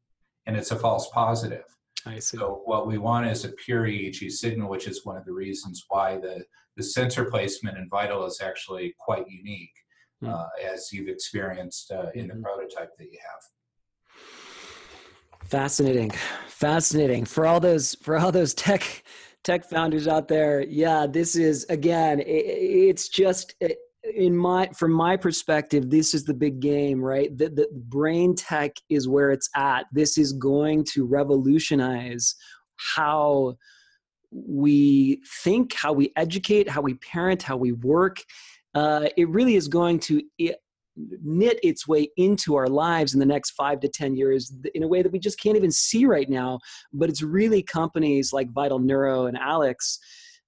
and 0.47 0.57
it's 0.57 0.71
a 0.71 0.77
false 0.77 1.09
positive 1.11 1.65
I 2.07 2.19
see. 2.19 2.37
so 2.38 2.62
what 2.65 2.87
we 2.87 2.99
want 2.99 3.27
is 3.27 3.45
a 3.45 3.51
pure 3.51 3.85
EEG 3.87 4.31
signal, 4.31 4.69
which 4.69 4.87
is 4.88 5.05
one 5.05 5.17
of 5.17 5.25
the 5.25 5.33
reasons 5.33 5.85
why 5.88 6.17
the, 6.19 6.45
the 6.77 6.83
sensor 6.83 7.25
placement 7.27 7.79
in 7.79 7.88
Vital 7.88 8.25
is 8.27 8.41
actually 8.43 8.95
quite 8.99 9.29
unique, 9.29 9.73
Hmm. 10.21 10.29
uh, 10.31 10.47
as 10.73 10.93
you've 10.93 11.09
experienced 11.09 11.91
uh, 11.91 12.11
in 12.15 12.29
the 12.29 12.35
Mhm. 12.35 12.43
prototype 12.43 12.91
that 12.99 13.05
you 13.12 13.19
have. 13.31 13.43
Fascinating, 15.49 16.11
fascinating. 16.47 17.25
For 17.25 17.45
all 17.47 17.61
those 17.61 17.95
for 17.97 18.17
all 18.19 18.31
those 18.33 18.55
tech 18.55 19.03
tech 19.43 19.65
founders 19.69 20.07
out 20.07 20.29
there, 20.29 20.62
yeah, 20.62 21.07
this 21.07 21.35
is 21.37 21.65
again, 21.69 22.21
i 22.21 22.23
it's 22.23 23.09
just 23.09 23.55
i- 23.62 23.77
in 24.05 24.37
my 24.37 24.69
from 24.75 24.93
my 24.93 25.17
perspective, 25.17 25.91
this 25.91 26.15
is 26.15 26.25
the 26.25 26.35
big 26.35 26.61
game, 26.61 27.03
right? 27.03 27.37
The, 27.37 27.48
the 27.48 27.69
brain 27.73 28.35
tech 28.35 28.73
is 28.88 29.09
where 29.09 29.31
it's 29.31 29.48
at. 29.55 29.87
This 29.92 30.19
is 30.19 30.33
going 30.33 30.85
to 30.92 31.07
revolutionize 31.07 32.35
how 32.77 33.57
we 34.31 35.23
think, 35.42 35.75
how 35.75 35.92
we 35.92 36.13
educate, 36.17 36.69
how 36.69 36.81
we 36.81 36.94
parent, 36.94 37.42
how 37.42 37.57
we 37.57 37.73
work. 37.73 38.19
Uh, 38.75 39.09
it 39.17 39.29
really 39.29 39.55
is 39.55 39.69
going 39.69 39.98
to 40.00 40.23
i- 40.40 40.57
knit 40.96 41.59
its 41.63 41.87
way 41.87 42.09
into 42.17 42.55
our 42.57 42.69
lives 42.69 43.15
in 43.15 43.21
the 43.21 43.27
next 43.27 43.53
five 43.53 43.81
to 43.81 43.88
10 43.88 44.17
years 44.17 44.53
in 44.75 44.83
a 44.83 44.88
way 44.88 45.03
that 45.03 45.13
we 45.13 45.19
just 45.19 45.40
can't 45.40 45.57
even 45.57 45.71
see 45.71 46.07
right 46.07 46.29
now. 46.29 46.59
But 46.92 47.09
it's 47.09 47.23
really 47.23 47.63
companies 47.63 48.33
like 48.33 48.50
Vital 48.50 48.79
Neuro 48.79 49.27
and 49.27 49.38
Alex 49.38 49.98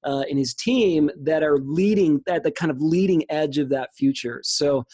uh, 0.04 0.24
and 0.28 0.38
his 0.38 0.54
team 0.54 1.10
that 1.22 1.42
are 1.42 1.58
leading 1.58 2.20
at 2.28 2.42
the 2.42 2.50
kind 2.50 2.70
of 2.70 2.80
leading 2.80 3.24
edge 3.30 3.58
of 3.58 3.68
that 3.70 3.90
future. 3.96 4.40
So, 4.42 4.84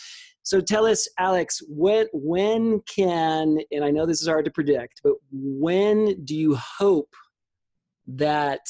so 0.43 0.61
tell 0.61 0.87
us, 0.87 1.09
Alex, 1.19 1.63
when 1.69 2.07
when 2.13 2.81
can 2.81 3.59
and 3.71 3.85
I 3.85 3.91
know 3.91 4.07
this 4.07 4.23
is 4.23 4.29
hard 4.29 4.45
to 4.47 4.51
predict, 4.51 5.01
but 5.03 5.15
when 5.33 6.25
do 6.25 6.35
you 6.35 6.55
hope 6.57 7.15
that 8.07 8.61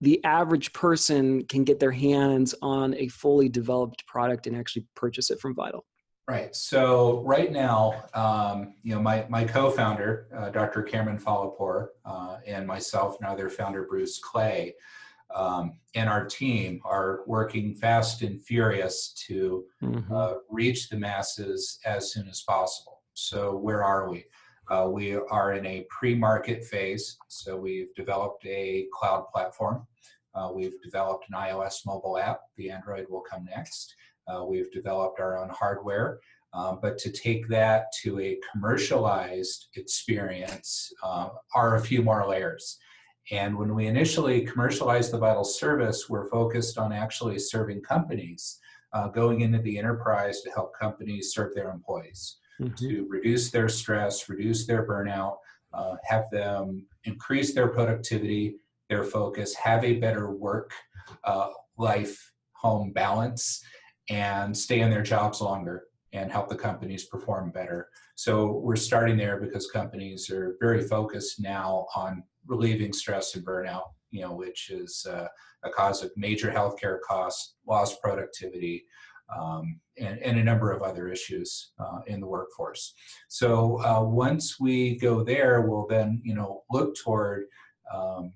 the 0.00 0.22
average 0.24 0.72
person 0.72 1.44
can 1.46 1.64
get 1.64 1.80
their 1.80 1.92
hands 1.92 2.54
on 2.60 2.94
a 2.96 3.08
fully 3.08 3.48
developed 3.48 4.06
product 4.06 4.46
and 4.46 4.56
actually 4.56 4.84
purchase 4.94 5.30
it 5.30 5.40
from 5.40 5.54
Vital? 5.54 5.84
Right. 6.28 6.54
So 6.56 7.22
right 7.24 7.52
now, 7.52 8.04
um, 8.12 8.74
you 8.82 8.94
know, 8.94 9.00
my 9.00 9.24
my 9.28 9.44
co-founder, 9.44 10.26
uh, 10.36 10.50
Dr. 10.50 10.82
Cameron 10.82 11.18
Fallapur, 11.18 11.88
uh, 12.04 12.38
and 12.44 12.66
myself, 12.66 13.16
and 13.20 13.28
other 13.28 13.48
founder 13.48 13.84
Bruce 13.84 14.18
Clay, 14.18 14.74
um, 15.34 15.78
and 15.94 16.08
our 16.08 16.24
team 16.24 16.80
are 16.84 17.20
working 17.26 17.74
fast 17.74 18.22
and 18.22 18.42
furious 18.42 19.12
to 19.26 19.64
mm-hmm. 19.82 20.14
uh, 20.14 20.34
reach 20.50 20.88
the 20.88 20.96
masses 20.96 21.78
as 21.84 22.12
soon 22.12 22.28
as 22.28 22.42
possible. 22.42 23.02
So 23.14 23.56
where 23.56 23.82
are 23.82 24.10
we? 24.10 24.24
Uh, 24.68 24.88
we 24.90 25.14
are 25.14 25.52
in 25.52 25.64
a 25.64 25.86
pre-market 25.90 26.64
phase. 26.64 27.16
So 27.28 27.56
we've 27.56 27.94
developed 27.94 28.44
a 28.46 28.86
cloud 28.92 29.26
platform. 29.32 29.86
Uh, 30.34 30.50
we've 30.52 30.80
developed 30.82 31.26
an 31.28 31.36
iOS 31.36 31.86
mobile 31.86 32.18
app. 32.18 32.40
The 32.56 32.70
Android 32.70 33.06
will 33.08 33.22
come 33.22 33.44
next. 33.44 33.94
Uh, 34.26 34.44
we've 34.44 34.70
developed 34.72 35.20
our 35.20 35.38
own 35.38 35.48
hardware. 35.50 36.18
Um, 36.52 36.78
but 36.80 36.98
to 36.98 37.10
take 37.10 37.48
that 37.48 37.86
to 38.02 38.18
a 38.18 38.38
commercialized 38.50 39.68
experience 39.76 40.92
uh, 41.02 41.28
are 41.54 41.76
a 41.76 41.80
few 41.80 42.02
more 42.02 42.26
layers. 42.26 42.78
And 43.30 43.56
when 43.58 43.74
we 43.74 43.86
initially 43.86 44.42
commercialized 44.42 45.12
the 45.12 45.18
Vital 45.18 45.44
service, 45.44 46.08
we're 46.08 46.28
focused 46.28 46.78
on 46.78 46.92
actually 46.92 47.38
serving 47.38 47.82
companies, 47.82 48.60
uh, 48.92 49.08
going 49.08 49.40
into 49.40 49.58
the 49.58 49.78
enterprise 49.78 50.42
to 50.42 50.50
help 50.50 50.78
companies 50.78 51.32
serve 51.32 51.54
their 51.54 51.70
employees, 51.70 52.36
mm-hmm. 52.60 52.74
to 52.74 53.06
reduce 53.08 53.50
their 53.50 53.68
stress, 53.68 54.28
reduce 54.28 54.66
their 54.66 54.86
burnout, 54.86 55.38
uh, 55.72 55.96
have 56.04 56.30
them 56.30 56.86
increase 57.04 57.52
their 57.52 57.68
productivity, 57.68 58.56
their 58.88 59.02
focus, 59.02 59.54
have 59.54 59.82
a 59.84 59.98
better 59.98 60.30
work 60.30 60.72
uh, 61.24 61.48
life 61.76 62.32
home 62.52 62.92
balance, 62.92 63.62
and 64.08 64.56
stay 64.56 64.80
in 64.80 64.90
their 64.90 65.02
jobs 65.02 65.40
longer 65.40 65.84
and 66.12 66.30
help 66.30 66.48
the 66.48 66.56
companies 66.56 67.04
perform 67.04 67.50
better. 67.50 67.88
So 68.14 68.52
we're 68.52 68.76
starting 68.76 69.16
there 69.16 69.38
because 69.38 69.70
companies 69.70 70.30
are 70.30 70.56
very 70.60 70.82
focused 70.82 71.40
now 71.40 71.86
on 71.94 72.22
relieving 72.46 72.92
stress 72.92 73.34
and 73.34 73.44
burnout, 73.44 73.84
you 74.10 74.22
know, 74.22 74.32
which 74.32 74.70
is 74.70 75.06
uh, 75.08 75.26
a 75.64 75.70
cause 75.70 76.02
of 76.02 76.10
major 76.16 76.50
healthcare 76.50 76.98
costs, 77.06 77.56
lost 77.66 78.00
productivity, 78.02 78.84
um, 79.36 79.80
and, 79.98 80.18
and, 80.20 80.38
a 80.38 80.44
number 80.44 80.70
of 80.70 80.82
other 80.82 81.08
issues 81.08 81.72
uh, 81.80 81.98
in 82.06 82.20
the 82.20 82.26
workforce. 82.26 82.94
So 83.26 83.82
uh, 83.82 84.00
once 84.04 84.60
we 84.60 84.98
go 84.98 85.24
there, 85.24 85.62
we'll 85.62 85.88
then, 85.88 86.20
you 86.22 86.32
know, 86.32 86.62
look 86.70 86.94
toward, 86.94 87.46
um, 87.92 88.32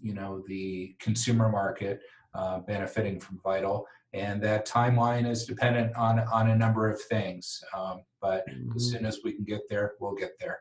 you 0.00 0.14
know, 0.14 0.44
the 0.46 0.94
consumer 1.00 1.48
market 1.48 2.02
uh, 2.34 2.60
benefiting 2.60 3.18
from 3.18 3.40
Vital 3.42 3.84
and 4.12 4.42
that 4.42 4.66
timeline 4.66 5.28
is 5.28 5.44
dependent 5.44 5.94
on 5.94 6.20
on 6.20 6.50
a 6.50 6.56
number 6.56 6.90
of 6.90 7.00
things. 7.02 7.62
Um, 7.76 8.02
but 8.20 8.48
mm-hmm. 8.48 8.72
as 8.76 8.90
soon 8.90 9.04
as 9.04 9.20
we 9.22 9.32
can 9.32 9.44
get 9.44 9.62
there, 9.68 9.92
we'll 10.00 10.14
get 10.14 10.32
there. 10.40 10.60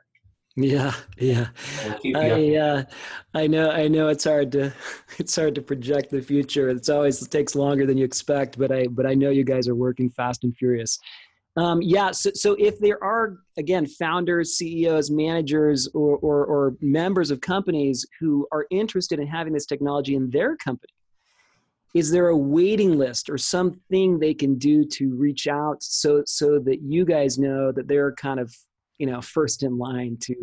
Yeah, 0.60 0.94
yeah. 1.20 1.50
I 2.16 2.56
uh, 2.56 2.84
I 3.36 3.46
know 3.46 3.70
I 3.70 3.88
know 3.88 4.08
it's 4.08 4.24
hard 4.24 4.52
to 4.54 4.74
it's 5.20 5.36
hard 5.36 5.54
to 5.56 5.62
project 5.62 6.10
the 6.10 6.22
future. 6.22 6.70
It's 6.70 6.90
always 6.90 7.22
it 7.22 7.30
takes 7.30 7.54
longer 7.54 7.86
than 7.86 7.96
you 7.96 8.04
expect, 8.04 8.58
but 8.58 8.72
I 8.72 8.88
but 8.88 9.06
I 9.06 9.14
know 9.14 9.30
you 9.30 9.44
guys 9.44 9.68
are 9.68 9.76
working 9.76 10.10
fast 10.10 10.44
and 10.44 10.56
furious. 10.58 10.98
Um, 11.58 11.82
yeah, 11.82 12.12
so, 12.12 12.32
so 12.34 12.56
if 12.60 12.80
there 12.80 13.04
are 13.04 13.38
again 13.58 13.86
founders, 13.88 14.58
CEOs, 14.58 15.10
managers, 15.10 15.88
or, 15.96 16.18
or, 16.18 16.46
or 16.46 16.76
members 16.82 17.32
of 17.32 17.42
companies 17.42 18.06
who 18.20 18.48
are 18.52 18.68
interested 18.70 19.20
in 19.20 19.26
having 19.26 19.54
this 19.54 19.66
technology 19.66 20.14
in 20.14 20.30
their 20.30 20.56
company, 20.56 20.94
is 21.96 22.12
there 22.12 22.28
a 22.28 22.38
waiting 22.38 22.96
list 22.96 23.28
or 23.28 23.40
something 23.40 24.20
they 24.20 24.36
can 24.36 24.60
do 24.60 24.86
to 24.86 25.16
reach 25.16 25.48
out 25.48 25.82
so 25.82 26.24
so 26.28 26.60
that 26.60 26.82
you 26.82 27.06
guys 27.06 27.40
know 27.40 27.72
that 27.72 27.88
they're 27.88 28.14
kind 28.14 28.40
of 28.40 28.56
you 28.98 29.08
know 29.08 29.22
first 29.22 29.64
in 29.64 29.78
line 29.78 30.18
to 30.22 30.36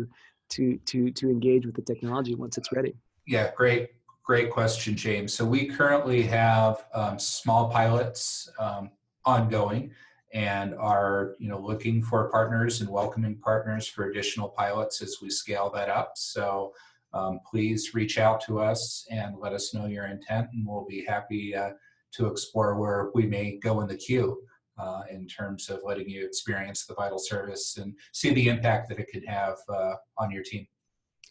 to 0.49 0.77
to 0.85 1.11
to 1.11 1.29
engage 1.29 1.65
with 1.65 1.75
the 1.75 1.81
technology 1.81 2.35
once 2.35 2.57
it's 2.57 2.71
ready. 2.71 2.95
Yeah 3.27 3.51
great 3.55 3.89
great 4.23 4.49
question 4.49 4.95
james. 4.95 5.33
So 5.33 5.45
we 5.45 5.67
currently 5.67 6.23
have 6.23 6.85
um, 6.93 7.19
small 7.19 7.69
pilots 7.69 8.49
um, 8.59 8.89
ongoing 9.23 9.91
and 10.33 10.75
are 10.75 11.35
you 11.39 11.47
know 11.47 11.59
looking 11.59 12.03
for 12.03 12.29
partners 12.29 12.81
and 12.81 12.89
welcoming 12.89 13.37
partners 13.37 13.87
for 13.87 14.09
additional 14.09 14.49
pilots 14.49 15.01
as 15.01 15.17
we 15.21 15.29
scale 15.29 15.71
that 15.75 15.89
up. 15.89 16.13
So 16.15 16.73
um, 17.13 17.39
please 17.49 17.93
reach 17.93 18.17
out 18.17 18.41
to 18.41 18.59
us 18.59 19.05
and 19.09 19.37
let 19.39 19.53
us 19.53 19.73
know 19.73 19.85
your 19.85 20.07
intent, 20.07 20.47
and 20.51 20.67
we'll 20.67 20.85
be 20.85 21.05
happy 21.05 21.55
uh, 21.55 21.71
to 22.11 22.27
explore 22.27 22.75
where 22.75 23.11
we 23.13 23.25
may 23.25 23.57
go 23.57 23.81
in 23.81 23.87
the 23.87 23.95
queue 23.95 24.41
uh, 24.77 25.03
in 25.09 25.27
terms 25.27 25.69
of 25.69 25.79
letting 25.83 26.09
you 26.09 26.25
experience 26.25 26.85
the 26.85 26.93
vital 26.93 27.19
service 27.19 27.77
and 27.77 27.93
see 28.11 28.33
the 28.33 28.47
impact 28.49 28.89
that 28.89 28.99
it 28.99 29.07
could 29.11 29.25
have 29.25 29.57
uh, 29.69 29.93
on 30.17 30.31
your 30.31 30.43
team. 30.43 30.67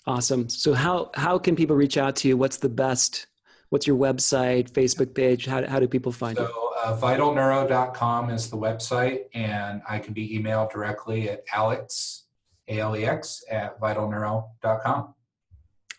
Awesome. 0.06 0.48
So 0.48 0.74
how 0.74 1.10
how 1.14 1.38
can 1.38 1.56
people 1.56 1.76
reach 1.76 1.96
out 1.96 2.16
to 2.16 2.28
you? 2.28 2.36
What's 2.36 2.58
the 2.58 2.68
best? 2.68 3.26
What's 3.70 3.86
your 3.86 3.96
website, 3.96 4.70
Facebook 4.70 5.14
page? 5.14 5.46
How, 5.46 5.66
how 5.66 5.80
do 5.80 5.88
people 5.88 6.12
find 6.12 6.36
so, 6.36 6.44
you? 6.44 6.48
So 6.48 6.72
uh, 6.84 7.00
vitalneuro.com 7.00 8.30
is 8.30 8.48
the 8.50 8.56
website, 8.56 9.22
and 9.34 9.82
I 9.88 9.98
can 9.98 10.12
be 10.12 10.38
emailed 10.38 10.70
directly 10.70 11.30
at 11.30 11.42
alex, 11.52 12.24
A-L-E-X, 12.68 13.44
at 13.50 13.80
vitalneuro.com. 13.80 15.14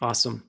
Awesome. 0.01 0.47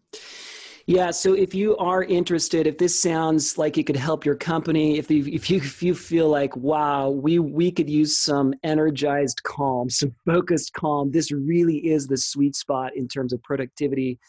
Yeah, 0.88 1.10
so 1.10 1.32
if 1.34 1.52
you 1.52 1.76
are 1.78 2.04
interested, 2.04 2.68
if 2.68 2.78
this 2.78 3.00
sounds 3.00 3.58
like 3.58 3.76
it 3.76 3.86
could 3.86 3.96
help 3.96 4.24
your 4.24 4.36
company, 4.36 4.98
if 4.98 5.10
you, 5.10 5.26
if 5.26 5.50
you 5.50 5.56
if 5.56 5.82
you 5.82 5.96
feel 5.96 6.28
like 6.28 6.56
wow, 6.56 7.10
we 7.10 7.40
we 7.40 7.72
could 7.72 7.90
use 7.90 8.16
some 8.16 8.54
energized 8.62 9.42
calm, 9.42 9.90
some 10.00 10.14
focused 10.24 10.72
calm. 10.74 11.10
This 11.10 11.32
really 11.32 11.78
is 11.78 12.06
the 12.06 12.16
sweet 12.16 12.54
spot 12.54 12.92
in 12.94 13.08
terms 13.08 13.32
of 13.32 13.42
productivity, 13.42 14.20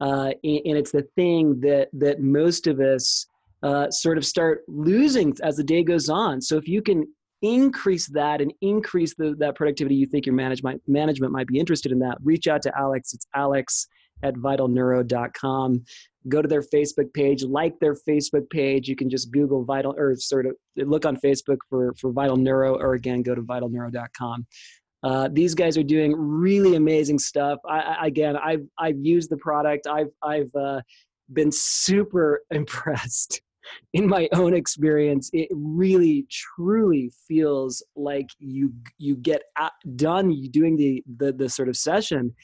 uh, 0.00 0.30
and, 0.44 0.60
and, 0.64 0.78
it's 0.78 0.92
the 0.92 1.02
thing 1.16 1.60
that 1.62 1.88
that 1.94 2.20
most 2.20 2.68
of 2.68 2.78
us 2.78 3.26
uh, 3.64 3.90
sort 3.90 4.16
of 4.16 4.24
start 4.24 4.62
losing 4.68 5.34
as 5.42 5.56
the 5.56 5.64
day 5.64 5.82
goes 5.82 6.08
on. 6.08 6.40
So 6.40 6.56
if 6.56 6.68
you 6.68 6.80
can 6.80 7.12
increase 7.42 8.06
that 8.08 8.40
and 8.40 8.54
increase 8.60 9.14
the, 9.16 9.34
that 9.38 9.56
productivity, 9.56 9.96
you 9.96 10.06
think 10.06 10.26
your 10.26 10.34
management 10.36 10.80
management 10.86 11.32
might 11.32 11.48
be 11.48 11.58
interested 11.58 11.90
in 11.90 11.98
that. 11.98 12.18
Reach 12.22 12.46
out 12.46 12.62
to 12.62 12.78
Alex. 12.78 13.14
It's 13.14 13.26
Alex 13.34 13.88
at 14.22 14.34
vitalneuro.com. 14.34 15.84
Go 16.28 16.40
to 16.40 16.48
their 16.48 16.62
Facebook 16.62 17.12
page, 17.12 17.44
like 17.44 17.78
their 17.80 17.94
Facebook 17.94 18.48
page. 18.50 18.88
You 18.88 18.96
can 18.96 19.10
just 19.10 19.30
Google 19.30 19.64
Vital 19.64 19.94
or 19.96 20.16
sort 20.16 20.46
of 20.46 20.54
look 20.76 21.04
on 21.04 21.16
Facebook 21.16 21.58
for, 21.68 21.94
for 22.00 22.12
Vital 22.12 22.36
Neuro, 22.36 22.76
or 22.78 22.94
again, 22.94 23.22
go 23.22 23.34
to 23.34 23.42
vitalneuro.com. 23.42 24.46
Uh, 25.04 25.28
these 25.30 25.54
guys 25.54 25.76
are 25.76 25.82
doing 25.82 26.14
really 26.16 26.76
amazing 26.76 27.18
stuff. 27.18 27.58
I, 27.68 27.80
I, 27.80 28.06
again, 28.06 28.36
I've 28.38 28.64
I've 28.78 28.96
used 28.98 29.28
the 29.28 29.36
product. 29.36 29.86
I've 29.86 30.08
I've 30.22 30.50
uh, 30.58 30.80
been 31.30 31.52
super 31.52 32.40
impressed 32.50 33.42
in 33.92 34.06
my 34.06 34.28
own 34.32 34.54
experience. 34.54 35.28
It 35.34 35.48
really, 35.52 36.26
truly 36.30 37.12
feels 37.28 37.82
like 37.96 38.28
you 38.38 38.72
you 38.96 39.16
get 39.16 39.42
done 39.94 40.34
doing 40.50 40.76
the 40.76 41.04
the 41.18 41.34
the 41.34 41.50
sort 41.50 41.68
of 41.68 41.76
session, 41.76 42.34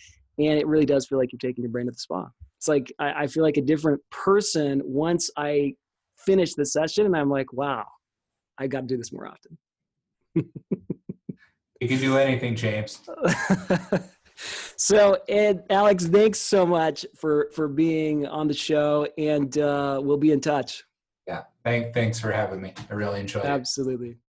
and 0.47 0.59
it 0.59 0.66
really 0.66 0.86
does 0.86 1.07
feel 1.07 1.18
like 1.18 1.32
you're 1.32 1.38
taking 1.38 1.62
your 1.62 1.70
brain 1.70 1.86
to 1.86 1.93
the 1.93 1.99
spa. 1.99 2.28
It's 2.59 2.68
like 2.68 2.93
I, 2.99 3.22
I 3.22 3.26
feel 3.26 3.43
like 3.43 3.57
a 3.57 3.62
different 3.62 4.01
person 4.11 4.82
once 4.84 5.30
i 5.36 5.74
finish 6.18 6.55
the 6.55 6.66
session 6.66 7.07
and 7.07 7.16
i'm 7.16 7.30
like 7.30 7.53
wow 7.53 7.86
i 8.59 8.66
got 8.66 8.80
to 8.82 8.86
do 8.86 8.97
this 8.97 9.12
more 9.12 9.26
often. 9.26 9.59
You 11.82 11.88
can 11.88 11.99
do 11.99 12.18
anything 12.18 12.57
james. 12.57 13.01
So 14.76 15.18
alex 15.70 16.07
thanks 16.07 16.38
so 16.38 16.64
much 16.64 17.05
for 17.16 17.51
for 17.55 17.68
being 17.68 18.26
on 18.26 18.49
the 18.49 18.55
show 18.55 19.07
and 19.18 19.57
uh, 19.59 20.01
we'll 20.03 20.16
be 20.16 20.32
in 20.32 20.41
touch. 20.41 20.84
Yeah 21.26 21.43
thank, 21.64 21.95
thanks 21.95 22.18
for 22.18 22.32
having 22.32 22.61
me. 22.61 22.74
I 22.91 22.95
really 22.95 23.20
enjoyed 23.20 23.45
absolutely. 23.45 24.09
it. 24.09 24.09
Absolutely 24.09 24.18